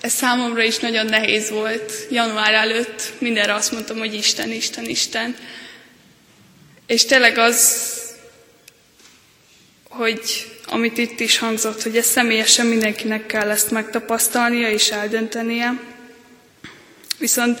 ez 0.00 0.12
számomra 0.12 0.62
is 0.62 0.78
nagyon 0.78 1.06
nehéz 1.06 1.50
volt. 1.50 1.92
Január 2.10 2.54
előtt 2.54 3.12
mindenre 3.18 3.54
azt 3.54 3.72
mondtam, 3.72 3.98
hogy 3.98 4.14
Isten, 4.14 4.50
Isten, 4.50 4.84
Isten. 4.84 5.36
És 6.86 7.04
tényleg 7.04 7.38
az, 7.38 7.88
hogy 9.88 10.46
amit 10.66 10.98
itt 10.98 11.20
is 11.20 11.38
hangzott, 11.38 11.82
hogy 11.82 11.96
ez 11.96 12.06
személyesen 12.06 12.66
mindenkinek 12.66 13.26
kell 13.26 13.50
ezt 13.50 13.70
megtapasztalnia 13.70 14.70
és 14.70 14.90
eldöntenie. 14.90 15.80
Viszont 17.18 17.58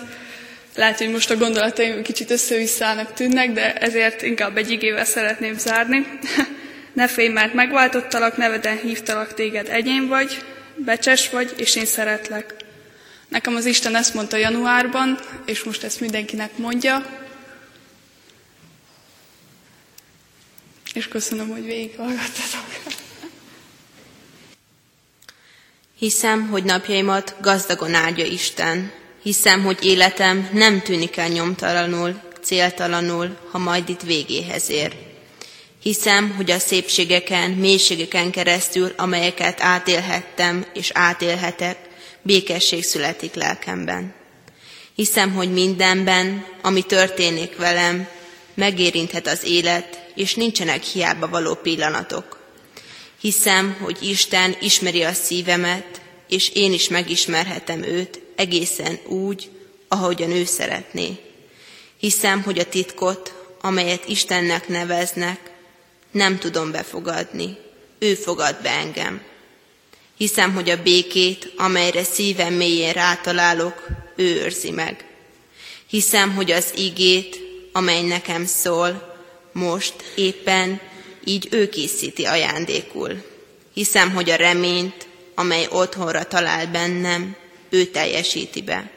lehet, 0.74 0.98
hogy 0.98 1.10
most 1.10 1.30
a 1.30 1.36
gondolataim 1.36 2.02
kicsit 2.02 2.30
össze 2.30 3.06
tűnnek, 3.14 3.52
de 3.52 3.74
ezért 3.74 4.22
inkább 4.22 4.56
egy 4.56 4.70
igével 4.70 5.04
szeretném 5.04 5.58
zárni. 5.58 6.06
ne 6.92 7.08
félj, 7.08 7.28
mert 7.28 7.54
megváltottalak, 7.54 8.36
neveden 8.36 8.78
hívtalak 8.78 9.34
téged, 9.34 9.68
egyén 9.68 10.08
vagy, 10.08 10.42
becses 10.84 11.30
vagy, 11.30 11.54
és 11.56 11.76
én 11.76 11.86
szeretlek. 11.86 12.54
Nekem 13.28 13.54
az 13.54 13.64
Isten 13.64 13.96
ezt 13.96 14.14
mondta 14.14 14.36
januárban, 14.36 15.18
és 15.44 15.62
most 15.62 15.84
ezt 15.84 16.00
mindenkinek 16.00 16.56
mondja, 16.56 17.20
és 20.94 21.08
köszönöm, 21.08 21.48
hogy 21.48 21.64
végighallgattatok. 21.64 22.64
Hiszem, 25.98 26.48
hogy 26.48 26.64
napjaimat 26.64 27.36
gazdagon 27.40 27.94
áldja 27.94 28.24
Isten. 28.24 28.92
Hiszem, 29.22 29.64
hogy 29.64 29.84
életem 29.84 30.48
nem 30.52 30.80
tűnik 30.80 31.16
el 31.16 31.28
nyomtalanul, 31.28 32.20
céltalanul, 32.42 33.36
ha 33.50 33.58
majd 33.58 33.88
itt 33.88 34.02
végéhez 34.02 34.70
ér. 34.70 35.09
Hiszem, 35.82 36.34
hogy 36.36 36.50
a 36.50 36.58
szépségeken, 36.58 37.50
mélységeken 37.50 38.30
keresztül, 38.30 38.92
amelyeket 38.96 39.60
átélhettem 39.60 40.66
és 40.74 40.90
átélhetek, 40.94 41.78
békesség 42.22 42.84
születik 42.84 43.34
lelkemben. 43.34 44.14
Hiszem, 44.94 45.32
hogy 45.32 45.52
mindenben, 45.52 46.46
ami 46.62 46.82
történik 46.82 47.56
velem, 47.56 48.08
megérinthet 48.54 49.26
az 49.26 49.44
élet, 49.44 50.06
és 50.14 50.34
nincsenek 50.34 50.82
hiába 50.82 51.28
való 51.28 51.54
pillanatok. 51.54 52.38
Hiszem, 53.20 53.76
hogy 53.80 54.02
Isten 54.02 54.56
ismeri 54.60 55.02
a 55.02 55.12
szívemet, 55.12 56.00
és 56.28 56.48
én 56.48 56.72
is 56.72 56.88
megismerhetem 56.88 57.82
őt 57.82 58.20
egészen 58.36 58.98
úgy, 59.06 59.48
ahogyan 59.88 60.30
ő 60.30 60.44
szeretné. 60.44 61.18
Hiszem, 61.98 62.42
hogy 62.42 62.58
a 62.58 62.68
titkot, 62.68 63.34
amelyet 63.60 64.08
Istennek 64.08 64.68
neveznek, 64.68 65.49
nem 66.10 66.38
tudom 66.38 66.70
befogadni. 66.70 67.56
Ő 67.98 68.14
fogad 68.14 68.56
be 68.62 68.70
engem. 68.70 69.22
Hiszem, 70.16 70.54
hogy 70.54 70.70
a 70.70 70.82
békét, 70.82 71.52
amelyre 71.56 72.04
szívem 72.04 72.54
mélyén 72.54 72.92
rátalálok, 72.92 73.86
ő 74.16 74.42
őrzi 74.42 74.70
meg. 74.70 75.04
Hiszem, 75.86 76.34
hogy 76.34 76.50
az 76.50 76.72
igét, 76.76 77.40
amely 77.72 78.02
nekem 78.02 78.46
szól, 78.46 79.18
most 79.52 79.94
éppen 80.14 80.80
így 81.24 81.48
ő 81.50 81.68
készíti 81.68 82.24
ajándékul. 82.24 83.22
Hiszem, 83.74 84.10
hogy 84.10 84.30
a 84.30 84.36
reményt, 84.36 85.06
amely 85.34 85.66
otthonra 85.70 86.24
talál 86.24 86.66
bennem, 86.66 87.36
ő 87.68 87.84
teljesíti 87.84 88.62
be. 88.62 88.90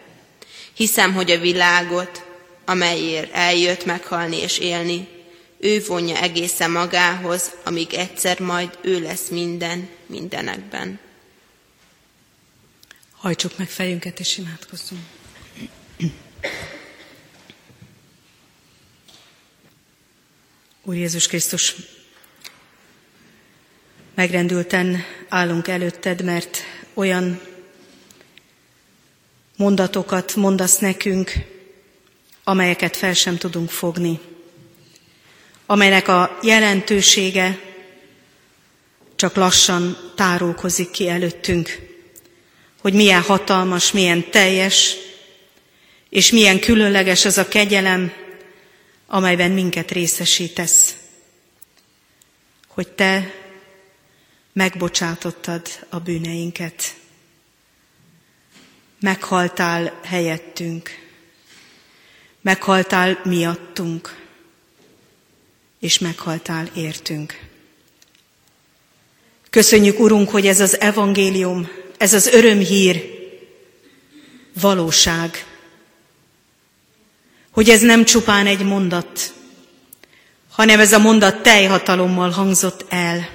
Hiszem, 0.73 1.13
hogy 1.13 1.31
a 1.31 1.39
világot, 1.39 2.25
amelyért 2.65 3.33
eljött 3.33 3.85
meghalni 3.85 4.41
és 4.41 4.57
élni, 4.57 5.07
ő 5.63 5.83
vonja 5.87 6.21
egészen 6.21 6.71
magához, 6.71 7.51
amíg 7.63 7.93
egyszer 7.93 8.39
majd 8.39 8.77
ő 8.81 9.01
lesz 9.01 9.27
minden, 9.29 9.89
mindenekben. 10.05 10.99
Hajtsuk 13.11 13.57
meg 13.57 13.69
fejünket 13.69 14.19
és 14.19 14.37
imádkozzunk. 14.37 15.01
Úr 20.83 20.95
Jézus 20.95 21.27
Krisztus, 21.27 21.75
megrendülten 24.15 25.03
állunk 25.29 25.67
előtted, 25.67 26.23
mert 26.23 26.57
olyan 26.93 27.41
mondatokat 29.57 30.35
mondasz 30.35 30.77
nekünk, 30.77 31.31
amelyeket 32.43 32.95
fel 32.95 33.13
sem 33.13 33.37
tudunk 33.37 33.69
fogni, 33.69 34.19
amelynek 35.65 36.07
a 36.07 36.39
jelentősége 36.41 37.59
csak 39.15 39.35
lassan 39.35 40.11
tárulkozik 40.15 40.91
ki 40.91 41.09
előttünk, 41.09 41.79
hogy 42.81 42.93
milyen 42.93 43.21
hatalmas, 43.21 43.91
milyen 43.91 44.29
teljes, 44.29 44.95
és 46.09 46.31
milyen 46.31 46.59
különleges 46.59 47.25
az 47.25 47.37
a 47.37 47.47
kegyelem, 47.47 48.13
amelyben 49.07 49.51
minket 49.51 49.91
részesítesz, 49.91 50.95
hogy 52.67 52.87
te 52.87 53.33
megbocsátottad 54.53 55.67
a 55.89 55.99
bűneinket, 55.99 56.95
meghaltál 58.99 59.99
helyettünk, 60.03 60.89
meghaltál 62.41 63.21
miattunk, 63.23 64.22
és 65.83 65.99
meghaltál 65.99 66.69
értünk. 66.75 67.39
Köszönjük, 69.49 69.99
Urunk, 69.99 70.29
hogy 70.29 70.47
ez 70.47 70.59
az 70.59 70.79
evangélium, 70.79 71.69
ez 71.97 72.13
az 72.13 72.27
örömhír 72.27 73.03
valóság, 74.61 75.45
hogy 77.51 77.69
ez 77.69 77.81
nem 77.81 78.05
csupán 78.05 78.47
egy 78.47 78.63
mondat, 78.63 79.33
hanem 80.49 80.79
ez 80.79 80.93
a 80.93 80.99
mondat 80.99 81.41
teljhatalommal 81.41 82.29
hangzott 82.29 82.85
el, 82.89 83.29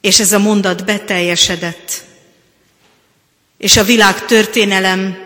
és 0.00 0.20
ez 0.20 0.32
a 0.32 0.38
mondat 0.38 0.84
beteljesedett, 0.84 2.04
és 3.58 3.76
a 3.76 3.84
világ 3.84 4.24
történelem 4.24 5.16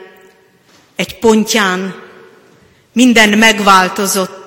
egy 0.97 1.19
pontján 1.19 2.03
minden 2.93 3.39
megváltozott, 3.39 4.38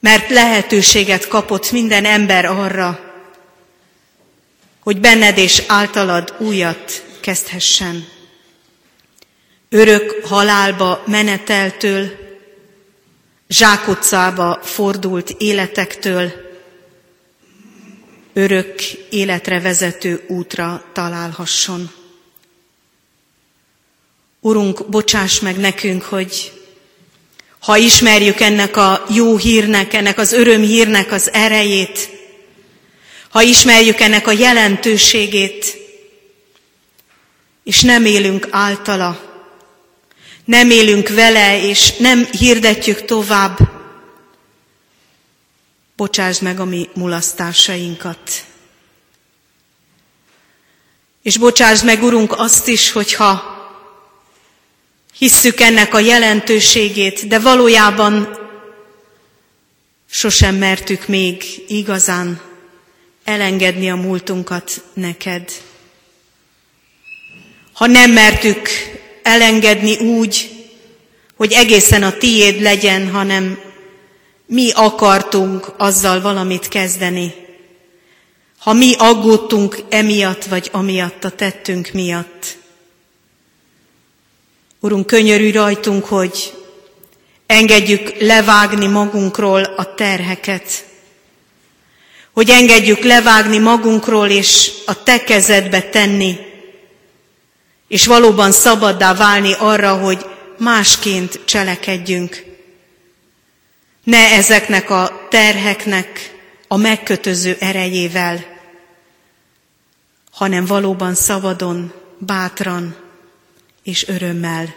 mert 0.00 0.30
lehetőséget 0.30 1.28
kapott 1.28 1.70
minden 1.70 2.04
ember 2.04 2.44
arra, 2.44 3.00
hogy 4.80 5.00
benned 5.00 5.38
és 5.38 5.62
általad 5.66 6.34
újat 6.38 7.04
kezdhessen 7.20 8.18
örök 9.70 10.24
halálba 10.24 11.02
meneteltől, 11.06 12.10
zsákutcába 13.48 14.60
fordult 14.62 15.30
életektől, 15.38 16.32
örök 18.32 18.82
életre 19.10 19.60
vezető 19.60 20.24
útra 20.28 20.84
találhasson. 20.92 21.90
Urunk, 24.40 24.88
bocsáss 24.88 25.40
meg 25.40 25.56
nekünk, 25.56 26.02
hogy 26.02 26.59
ha 27.60 27.76
ismerjük 27.76 28.40
ennek 28.40 28.76
a 28.76 29.04
jó 29.08 29.36
hírnek, 29.36 29.94
ennek 29.94 30.18
az 30.18 30.32
örömhírnek 30.32 31.12
az 31.12 31.32
erejét, 31.32 32.10
ha 33.30 33.42
ismerjük 33.42 34.00
ennek 34.00 34.26
a 34.26 34.32
jelentőségét, 34.32 35.78
és 37.64 37.80
nem 37.80 38.04
élünk 38.04 38.48
általa, 38.50 39.20
nem 40.44 40.70
élünk 40.70 41.08
vele, 41.08 41.62
és 41.68 41.96
nem 41.96 42.24
hirdetjük 42.24 43.04
tovább, 43.04 43.58
bocsásd 45.96 46.42
meg 46.42 46.60
a 46.60 46.64
mi 46.64 46.88
mulasztásainkat. 46.94 48.44
És 51.22 51.36
bocsásd 51.36 51.84
meg, 51.84 52.02
Urunk, 52.02 52.38
azt 52.38 52.68
is, 52.68 52.92
hogyha 52.92 53.59
Hisszük 55.20 55.60
ennek 55.60 55.94
a 55.94 55.98
jelentőségét, 55.98 57.26
de 57.26 57.38
valójában 57.38 58.38
sosem 60.10 60.54
mertük 60.54 61.08
még 61.08 61.44
igazán 61.68 62.40
elengedni 63.24 63.90
a 63.90 63.96
múltunkat 63.96 64.84
neked. 64.92 65.50
Ha 67.72 67.86
nem 67.86 68.10
mertük 68.10 68.68
elengedni 69.22 69.96
úgy, 69.96 70.50
hogy 71.36 71.52
egészen 71.52 72.02
a 72.02 72.16
tiéd 72.16 72.60
legyen, 72.60 73.10
hanem 73.10 73.58
mi 74.46 74.70
akartunk 74.74 75.72
azzal 75.76 76.20
valamit 76.20 76.68
kezdeni. 76.68 77.34
Ha 78.58 78.72
mi 78.72 78.94
aggódtunk 78.98 79.82
emiatt, 79.88 80.44
vagy 80.44 80.68
amiatt 80.72 81.24
a 81.24 81.30
tettünk 81.30 81.90
miatt. 81.92 82.58
Urunk, 84.82 85.06
könyörű 85.06 85.50
rajtunk, 85.50 86.04
hogy 86.04 86.52
engedjük 87.46 88.20
levágni 88.20 88.86
magunkról 88.86 89.62
a 89.62 89.94
terheket, 89.94 90.84
hogy 92.32 92.50
engedjük 92.50 93.02
levágni 93.02 93.58
magunkról 93.58 94.28
és 94.28 94.72
a 94.86 95.02
te 95.02 95.24
kezedbe 95.24 95.82
tenni, 95.82 96.36
és 97.88 98.06
valóban 98.06 98.52
szabaddá 98.52 99.14
válni 99.14 99.52
arra, 99.58 99.96
hogy 99.96 100.26
másként 100.58 101.40
cselekedjünk. 101.44 102.44
Ne 104.04 104.30
ezeknek 104.30 104.90
a 104.90 105.26
terheknek 105.30 106.34
a 106.68 106.76
megkötöző 106.76 107.56
erejével, 107.58 108.44
hanem 110.30 110.64
valóban 110.64 111.14
szabadon, 111.14 111.92
bátran 112.18 113.09
és 113.82 114.08
örömmel. 114.08 114.74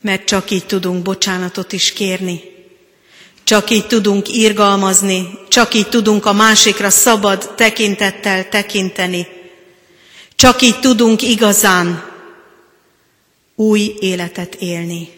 Mert 0.00 0.24
csak 0.24 0.50
így 0.50 0.66
tudunk 0.66 1.02
bocsánatot 1.02 1.72
is 1.72 1.92
kérni, 1.92 2.40
csak 3.44 3.70
így 3.70 3.86
tudunk 3.86 4.28
irgalmazni, 4.28 5.38
csak 5.48 5.74
így 5.74 5.88
tudunk 5.88 6.26
a 6.26 6.32
másikra 6.32 6.90
szabad 6.90 7.54
tekintettel 7.56 8.48
tekinteni, 8.48 9.26
csak 10.34 10.62
így 10.62 10.80
tudunk 10.80 11.22
igazán 11.22 12.10
új 13.54 13.94
életet 14.00 14.54
élni. 14.54 15.08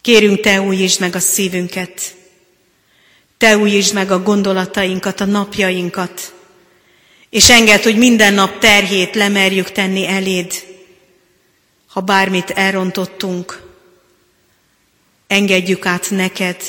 Kérünk, 0.00 0.40
Te 0.40 0.60
újítsd 0.60 1.00
meg 1.00 1.14
a 1.14 1.20
szívünket, 1.20 2.14
Te 3.38 3.56
újítsd 3.56 3.94
meg 3.94 4.10
a 4.10 4.22
gondolatainkat, 4.22 5.20
a 5.20 5.24
napjainkat, 5.24 6.34
és 7.30 7.50
enged, 7.50 7.82
hogy 7.82 7.96
minden 7.96 8.34
nap 8.34 8.58
terhét 8.58 9.14
lemerjük 9.14 9.72
tenni 9.72 10.06
eléd, 10.06 10.52
ha 11.88 12.00
bármit 12.00 12.50
elrontottunk, 12.50 13.62
engedjük 15.26 15.86
át 15.86 16.10
neked, 16.10 16.62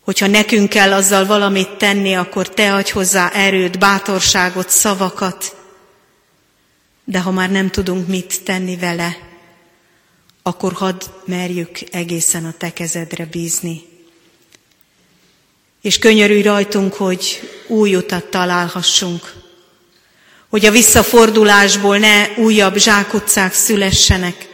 hogyha 0.00 0.26
nekünk 0.26 0.68
kell 0.68 0.92
azzal 0.92 1.26
valamit 1.26 1.68
tenni, 1.68 2.14
akkor 2.14 2.48
te 2.48 2.74
adj 2.74 2.90
hozzá 2.90 3.28
erőt, 3.28 3.78
bátorságot, 3.78 4.68
szavakat, 4.70 5.56
de 7.04 7.20
ha 7.20 7.30
már 7.30 7.50
nem 7.50 7.70
tudunk 7.70 8.08
mit 8.08 8.42
tenni 8.44 8.76
vele, 8.76 9.16
akkor 10.42 10.72
hadd 10.72 11.02
merjük 11.24 11.78
egészen 11.90 12.44
a 12.44 12.52
te 12.58 12.72
kezedre 12.72 13.24
bízni. 13.24 13.95
És 15.86 15.98
könyörülj 15.98 16.42
rajtunk, 16.42 16.94
hogy 16.94 17.50
új 17.66 17.94
utat 17.94 18.24
találhassunk, 18.24 19.32
hogy 20.50 20.66
a 20.66 20.70
visszafordulásból 20.70 21.98
ne 21.98 22.28
újabb 22.36 22.76
zsákutcák 22.76 23.54
szülessenek, 23.54 24.48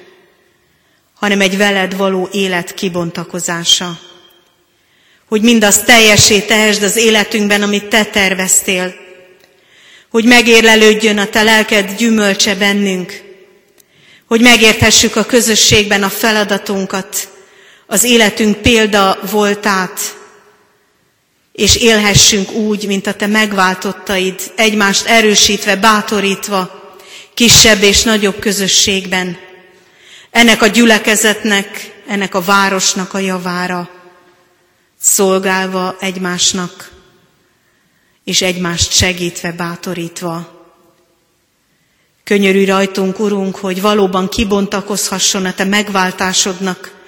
hanem 1.15 1.41
egy 1.41 1.57
veled 1.57 1.97
való 1.97 2.29
élet 2.33 2.75
kibontakozása. 2.75 3.99
Hogy 5.29 5.43
mindazt 5.43 5.85
teljesé 5.85 6.41
tehesd 6.41 6.83
az 6.83 6.97
életünkben, 6.97 7.63
amit 7.63 7.89
te 7.89 8.05
terveztél, 8.05 8.95
hogy 10.11 10.25
megérlelődjön 10.25 11.19
a 11.19 11.27
te 11.27 11.43
lelked 11.43 11.97
gyümölcse 11.97 12.55
bennünk, 12.55 13.23
hogy 14.27 14.41
megérthessük 14.41 15.17
a 15.17 15.25
közösségben 15.25 16.03
a 16.03 16.09
feladatunkat, 16.09 17.29
az 17.87 18.05
életünk 18.05 18.57
példa 18.57 19.19
voltát, 19.31 20.21
és 21.53 21.77
élhessünk 21.77 22.51
úgy, 22.51 22.87
mint 22.87 23.07
a 23.07 23.15
te 23.15 23.27
megváltottaid, 23.27 24.53
egymást 24.57 25.07
erősítve, 25.07 25.77
bátorítva, 25.77 26.81
kisebb 27.35 27.83
és 27.83 28.03
nagyobb 28.03 28.39
közösségben, 28.39 29.37
ennek 30.31 30.63
a 30.63 30.67
gyülekezetnek, 30.67 31.93
ennek 32.07 32.35
a 32.35 32.41
városnak 32.41 33.15
a 33.15 33.19
javára, 33.19 33.91
szolgálva 35.01 35.97
egymásnak, 36.01 36.91
és 38.25 38.43
egymást 38.43 38.93
segítve, 38.93 39.53
bátorítva. 39.53 40.61
Könyörű 42.25 42.65
rajtunk, 42.65 43.19
Urunk, 43.19 43.57
hogy 43.57 43.81
valóban 43.81 44.29
kibontakozhasson 44.29 45.45
a 45.45 45.55
Te 45.55 45.65
megváltásodnak 45.65 47.02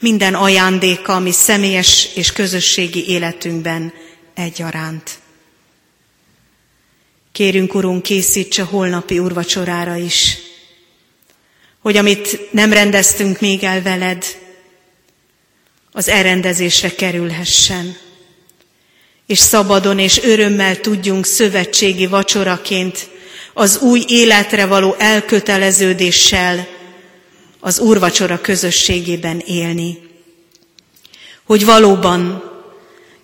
minden 0.00 0.34
ajándéka, 0.34 1.14
ami 1.14 1.32
személyes 1.32 2.08
és 2.14 2.32
közösségi 2.32 3.08
életünkben 3.08 3.92
egyaránt. 4.34 5.18
Kérünk, 7.32 7.74
Urunk, 7.74 8.02
készítse 8.02 8.62
holnapi 8.62 9.18
urvacsorára 9.18 9.96
is, 9.96 10.36
hogy 11.80 11.96
amit 11.96 12.52
nem 12.52 12.72
rendeztünk 12.72 13.40
még 13.40 13.64
el 13.64 13.82
veled, 13.82 14.24
az 15.92 16.08
elrendezésre 16.08 16.94
kerülhessen 16.94 17.96
és 19.28 19.38
szabadon 19.38 19.98
és 19.98 20.22
örömmel 20.22 20.80
tudjunk 20.80 21.26
szövetségi 21.26 22.06
vacsoraként 22.06 23.08
az 23.52 23.78
új 23.78 24.04
életre 24.08 24.66
való 24.66 24.94
elköteleződéssel 24.98 26.68
az 27.68 27.78
úrvacsora 27.78 28.40
közösségében 28.40 29.38
élni. 29.38 29.98
Hogy 31.44 31.64
valóban 31.64 32.42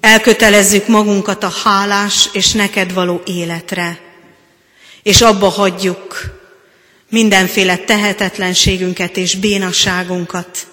elkötelezzük 0.01 0.87
magunkat 0.87 1.43
a 1.43 1.53
hálás 1.65 2.29
és 2.33 2.53
neked 2.53 2.93
való 2.93 3.23
életre, 3.27 4.01
és 5.03 5.21
abba 5.21 5.49
hagyjuk 5.49 6.21
mindenféle 7.09 7.77
tehetetlenségünket 7.77 9.17
és 9.17 9.35
bénaságunkat, 9.35 10.67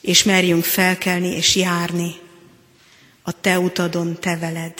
és 0.00 0.22
merjünk 0.22 0.64
felkelni 0.64 1.28
és 1.36 1.56
járni 1.56 2.14
a 3.22 3.40
te 3.40 3.58
utadon 3.58 4.20
te 4.20 4.36
veled. 4.36 4.74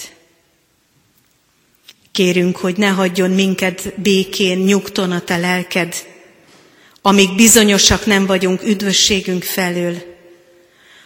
Kérünk, 2.12 2.56
hogy 2.56 2.76
ne 2.76 2.88
hagyjon 2.88 3.30
minket 3.30 4.00
békén, 4.00 4.58
nyugton 4.58 5.12
a 5.12 5.20
te 5.20 5.36
lelked, 5.36 6.10
amíg 7.02 7.34
bizonyosak 7.34 8.06
nem 8.06 8.26
vagyunk 8.26 8.62
üdvösségünk 8.62 9.42
felől, 9.42 10.10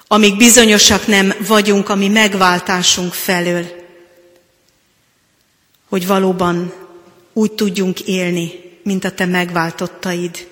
amíg 0.07 0.37
bizonyosak 0.37 1.07
nem 1.07 1.35
vagyunk 1.47 1.89
a 1.89 1.95
mi 1.95 2.09
megváltásunk 2.09 3.13
felől, 3.13 3.67
hogy 5.89 6.07
valóban 6.07 6.73
úgy 7.33 7.53
tudjunk 7.53 8.01
élni, 8.01 8.51
mint 8.83 9.05
a 9.05 9.11
te 9.11 9.25
megváltottaid, 9.25 10.49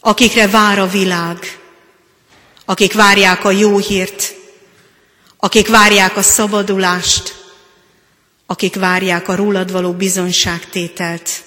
akikre 0.00 0.48
vár 0.48 0.78
a 0.78 0.86
világ, 0.86 1.58
akik 2.64 2.92
várják 2.92 3.44
a 3.44 3.50
jó 3.50 3.78
hírt, 3.78 4.34
akik 5.36 5.68
várják 5.68 6.16
a 6.16 6.22
szabadulást, 6.22 7.52
akik 8.46 8.74
várják 8.74 9.28
a 9.28 9.34
rólad 9.34 9.72
való 9.72 9.92
bizonyságtételt, 9.92 11.42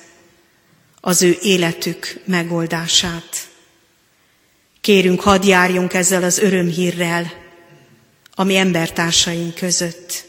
az 1.05 1.21
ő 1.21 1.37
életük 1.41 2.19
megoldását. 2.25 3.47
Kérünk, 4.81 5.21
hadd 5.21 5.45
járjunk 5.45 5.93
ezzel 5.93 6.23
az 6.23 6.37
örömhírrel, 6.37 7.33
ami 8.35 8.55
embertársaink 8.55 9.55
között. 9.55 10.25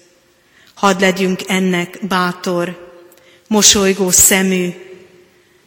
Hadd 0.75 1.01
legyünk 1.01 1.41
ennek 1.47 2.07
bátor, 2.07 2.93
mosolygó 3.47 4.11
szemű 4.11 4.71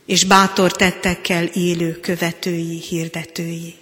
és 0.05 0.24
bátor 0.24 0.72
tettekkel 0.72 1.43
élő 1.43 1.99
követői, 1.99 2.80
hirdetői. 2.80 3.76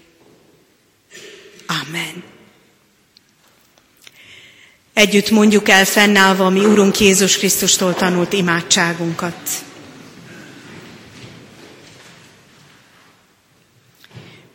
Amen. 1.68 2.24
Együtt 4.94 5.30
mondjuk 5.30 5.70
el 5.70 5.86
fennállva 5.86 6.50
mi 6.50 6.66
Urunk 6.66 7.00
Jézus 7.00 7.38
Krisztustól 7.38 7.94
tanult 7.94 8.34
imádságunkat. 8.34 9.64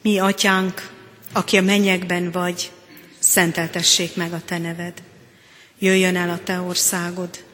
Mi, 0.03 0.19
Atyánk, 0.19 0.91
aki 1.33 1.57
a 1.57 1.63
mennyekben 1.63 2.31
vagy, 2.31 2.71
szenteltessék 3.19 4.17
meg 4.17 4.33
a 4.33 4.43
Te 4.45 4.59
neved. 4.59 5.03
Jöjjön 5.79 6.17
el 6.17 6.31
a 6.31 6.43
Te 6.43 6.61
országod, 6.61 7.45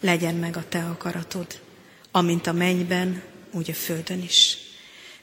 legyen 0.00 0.34
meg 0.34 0.56
a 0.56 0.68
Te 0.68 0.84
akaratod, 0.84 1.60
amint 2.10 2.46
a 2.46 2.52
mennyben, 2.52 3.22
úgy 3.52 3.70
a 3.70 3.74
földön 3.74 4.22
is. 4.22 4.56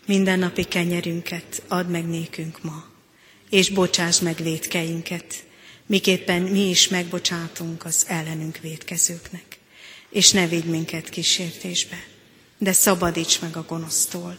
Mindennapi 0.05 0.63
kenyerünket 0.63 1.61
add 1.67 1.85
meg 1.85 2.07
nékünk 2.07 2.63
ma, 2.63 2.85
és 3.49 3.69
bocsáss 3.69 4.19
meg 4.19 4.35
védkeinket, 4.35 5.43
miképpen 5.85 6.41
mi 6.41 6.69
is 6.69 6.87
megbocsátunk 6.87 7.85
az 7.85 8.05
ellenünk 8.07 8.57
védkezőknek. 8.57 9.57
És 10.09 10.31
ne 10.31 10.47
vigy 10.47 10.65
minket 10.65 11.09
kísértésbe, 11.09 12.03
de 12.57 12.71
szabadíts 12.71 13.41
meg 13.41 13.57
a 13.57 13.65
gonosztól, 13.67 14.37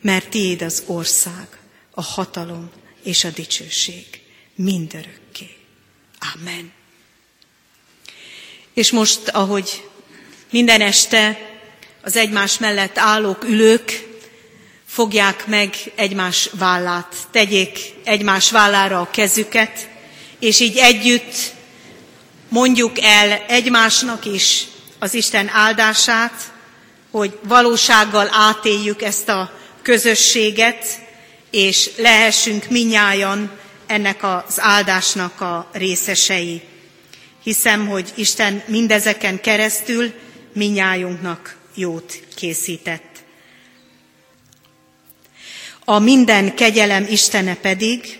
mert 0.00 0.28
tiéd 0.28 0.62
az 0.62 0.82
ország, 0.86 1.59
a 2.00 2.02
hatalom 2.02 2.70
és 3.02 3.24
a 3.24 3.30
dicsőség 3.30 4.04
mindörökké. 4.54 5.56
Amen. 6.34 6.72
És 8.74 8.90
most, 8.90 9.28
ahogy 9.28 9.88
minden 10.50 10.80
este 10.80 11.38
az 12.02 12.16
egymás 12.16 12.58
mellett 12.58 12.98
állók, 12.98 13.44
ülők 13.44 14.08
fogják 14.86 15.46
meg 15.46 15.74
egymás 15.94 16.50
vállát, 16.52 17.14
tegyék 17.30 17.78
egymás 18.04 18.50
vállára 18.50 19.00
a 19.00 19.10
kezüket, 19.10 19.88
és 20.38 20.60
így 20.60 20.76
együtt 20.76 21.52
mondjuk 22.48 23.00
el 23.00 23.32
egymásnak 23.32 24.24
is 24.24 24.66
az 24.98 25.14
Isten 25.14 25.48
áldását, 25.48 26.52
hogy 27.10 27.38
valósággal 27.42 28.28
átéljük 28.32 29.02
ezt 29.02 29.28
a 29.28 29.52
közösséget, 29.82 31.08
és 31.50 31.90
lehessünk 31.96 32.68
minnyájan 32.68 33.58
ennek 33.86 34.22
az 34.22 34.60
áldásnak 34.60 35.40
a 35.40 35.70
részesei. 35.72 36.60
Hiszem, 37.42 37.88
hogy 37.88 38.12
Isten 38.14 38.62
mindezeken 38.66 39.40
keresztül 39.40 40.12
minnyájunknak 40.52 41.56
jót 41.74 42.20
készített. 42.34 43.22
A 45.84 45.98
minden 45.98 46.54
kegyelem 46.54 47.06
Istene 47.10 47.54
pedig, 47.54 48.18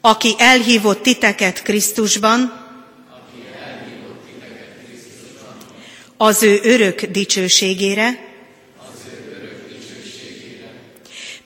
aki 0.00 0.34
elhívott 0.38 1.02
titeket 1.02 1.62
Krisztusban, 1.62 2.60
az 6.16 6.42
ő 6.42 6.60
örök 6.62 7.04
dicsőségére, 7.04 8.31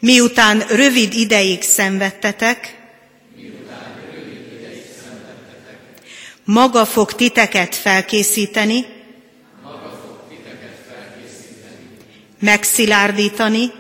miután 0.07 0.59
rövid 0.69 1.15
ideig 1.15 1.63
szenvedtetek, 1.63 2.77
maga 6.45 6.85
fog 6.85 7.13
titeket 7.13 7.75
felkészíteni, 7.75 8.87
megszilárdítani, 12.41 13.73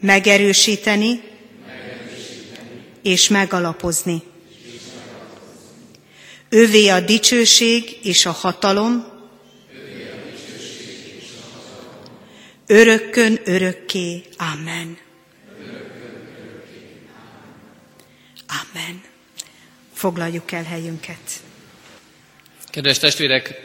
megerősíteni, 0.00 1.22
és 3.02 3.28
megalapozni. 3.28 4.22
Ővé 6.48 6.88
a 6.88 7.00
dicsőség 7.00 7.98
és 8.02 8.26
a 8.26 8.30
hatalom, 8.30 9.09
örökkön 12.70 13.38
örökké. 13.44 14.22
Amen. 14.36 14.98
Amen. 18.46 19.00
Foglaljuk 19.92 20.52
el 20.52 20.62
helyünket. 20.62 21.16
Kedves 22.70 22.98
testvérek, 22.98 23.60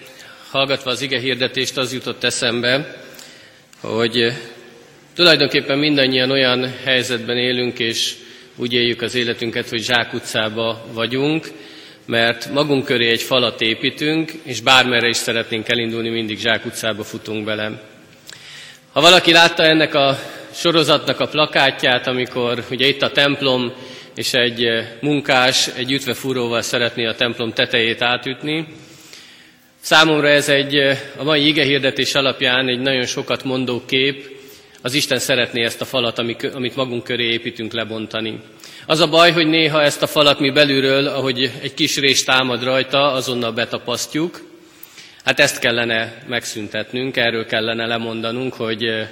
hallgatva 0.50 0.92
az 0.92 1.02
ige 1.02 1.20
hirdetést, 1.20 1.78
az 1.78 1.94
jutott 1.94 2.24
eszembe, 2.24 3.04
hogy 3.80 4.34
tulajdonképpen 5.16 5.78
mindannyian 5.78 6.32
olyan 6.32 6.74
helyzetben 6.84 7.38
élünk, 7.38 7.80
és 7.80 8.16
úgy 8.56 8.74
éljük 8.74 9.02
az 9.02 9.16
életünket, 9.16 9.70
hogy 9.70 9.84
zsákutcába 9.84 10.86
vagyunk, 10.94 11.52
mert 12.06 12.52
magunk 12.52 12.86
köré 12.86 13.10
egy 13.10 13.22
falat 13.22 13.62
építünk, 13.62 14.32
és 14.44 14.62
bármerre 14.62 15.08
is 15.08 15.18
szeretnénk 15.18 15.70
elindulni, 15.70 16.10
mindig 16.10 16.40
zsákutcába 16.40 17.04
futunk 17.04 17.46
bele. 17.46 17.94
Ha 18.96 19.02
valaki 19.02 19.32
látta 19.32 19.64
ennek 19.64 19.94
a 19.94 20.18
sorozatnak 20.54 21.20
a 21.20 21.28
plakátját, 21.28 22.08
amikor 22.08 22.64
ugye 22.72 22.88
itt 22.88 23.02
a 23.02 23.12
templom, 23.12 23.74
és 24.16 24.34
egy 24.34 24.68
munkás 25.02 25.68
egy 25.68 25.92
ütvefúróval 25.92 26.62
szeretné 26.62 27.06
a 27.06 27.16
templom 27.16 27.54
tetejét 27.54 28.02
átütni, 28.02 28.68
Számomra 29.82 30.28
ez 30.28 30.50
egy, 30.50 30.76
a 31.18 31.24
mai 31.24 31.48
igehirdetés 31.48 32.16
alapján 32.16 32.68
egy 32.68 32.80
nagyon 32.80 33.06
sokat 33.06 33.44
mondó 33.44 33.82
kép, 33.86 34.38
az 34.82 34.94
Isten 34.94 35.20
szeretné 35.20 35.64
ezt 35.64 35.82
a 35.82 35.86
falat, 35.86 36.20
amit 36.54 36.76
magunk 36.76 37.04
köré 37.04 37.32
építünk 37.32 37.74
lebontani. 37.74 38.40
Az 38.86 39.00
a 39.00 39.10
baj, 39.10 39.32
hogy 39.32 39.48
néha 39.48 39.82
ezt 39.82 40.02
a 40.02 40.08
falat 40.08 40.40
mi 40.40 40.52
belülről, 40.52 41.08
ahogy 41.08 41.52
egy 41.62 41.74
kis 41.74 41.98
rés 41.98 42.24
támad 42.24 42.64
rajta, 42.64 43.12
azonnal 43.12 43.52
betapasztjuk. 43.52 44.55
Hát 45.26 45.40
ezt 45.40 45.60
kellene 45.60 46.14
megszüntetnünk, 46.28 47.18
erről 47.18 47.46
kellene 47.46 47.86
lemondanunk, 47.86 48.54
hogy 48.54 49.08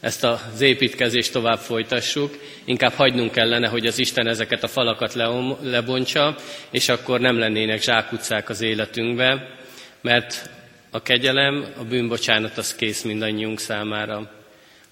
ezt 0.00 0.24
az 0.24 0.60
építkezést 0.60 1.32
tovább 1.32 1.58
folytassuk. 1.58 2.38
Inkább 2.64 2.92
hagynunk 2.92 3.32
kellene, 3.32 3.68
hogy 3.68 3.86
az 3.86 3.98
Isten 3.98 4.26
ezeket 4.26 4.62
a 4.62 4.68
falakat 4.68 5.14
lebontsa, 5.62 6.36
és 6.70 6.88
akkor 6.88 7.20
nem 7.20 7.38
lennének 7.38 7.82
zsákutcák 7.82 8.48
az 8.48 8.60
életünkbe, 8.60 9.56
mert 10.00 10.50
a 10.90 11.02
kegyelem, 11.02 11.66
a 11.78 11.84
bűnbocsánat 11.84 12.58
az 12.58 12.74
kész 12.74 13.02
mindannyiunk 13.02 13.60
számára. 13.60 14.30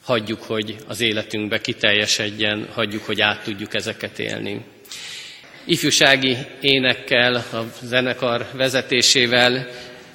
Hagyjuk, 0.02 0.42
hogy 0.42 0.76
az 0.86 1.00
életünkbe 1.00 1.60
kiteljesedjen, 1.60 2.68
hagyjuk, 2.72 3.04
hogy 3.04 3.20
át 3.20 3.42
tudjuk 3.42 3.74
ezeket 3.74 4.18
élni. 4.18 4.64
Ifjúsági 5.64 6.36
énekkel, 6.60 7.34
a 7.34 7.64
zenekar 7.82 8.46
vezetésével 8.52 9.68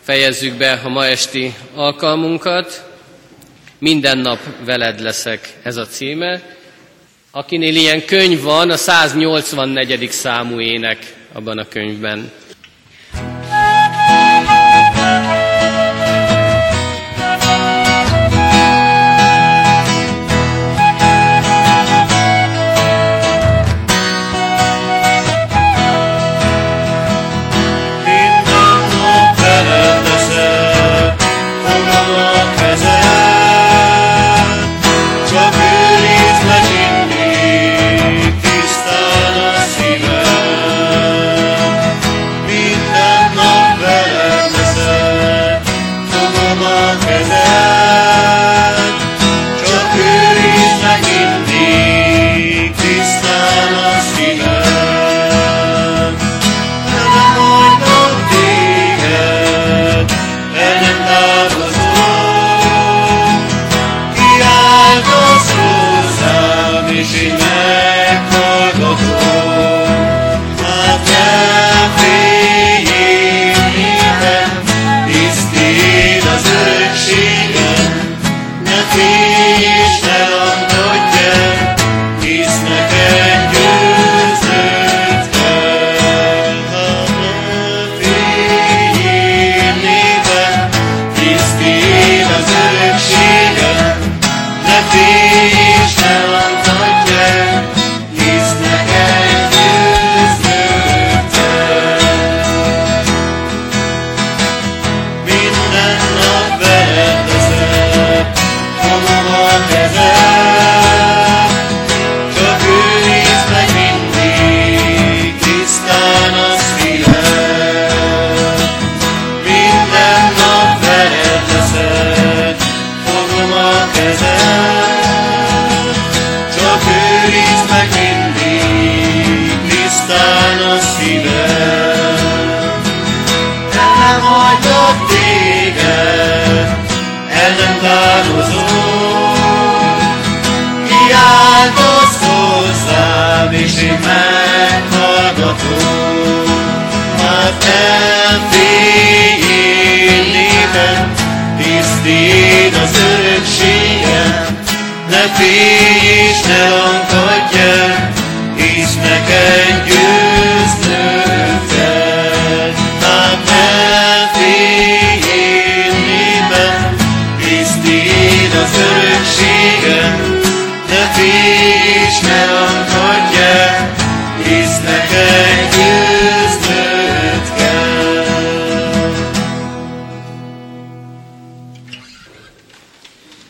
fejezzük 0.06 0.54
be 0.58 0.72
a 0.84 0.90
ma 0.90 1.06
esti 1.06 1.54
alkalmunkat. 1.76 2.90
Minden 3.80 4.18
nap 4.18 4.40
veled 4.66 5.00
leszek 5.00 5.54
ez 5.64 5.78
a 5.78 5.86
címe. 5.86 6.42
Akinél 7.32 7.76
ilyen 7.76 8.06
könyv 8.06 8.42
van, 8.42 8.70
a 8.70 8.78
184. 8.78 10.12
számú 10.12 10.60
ének 10.60 11.14
abban 11.34 11.58
a 11.58 11.68
könyvben. 11.68 12.32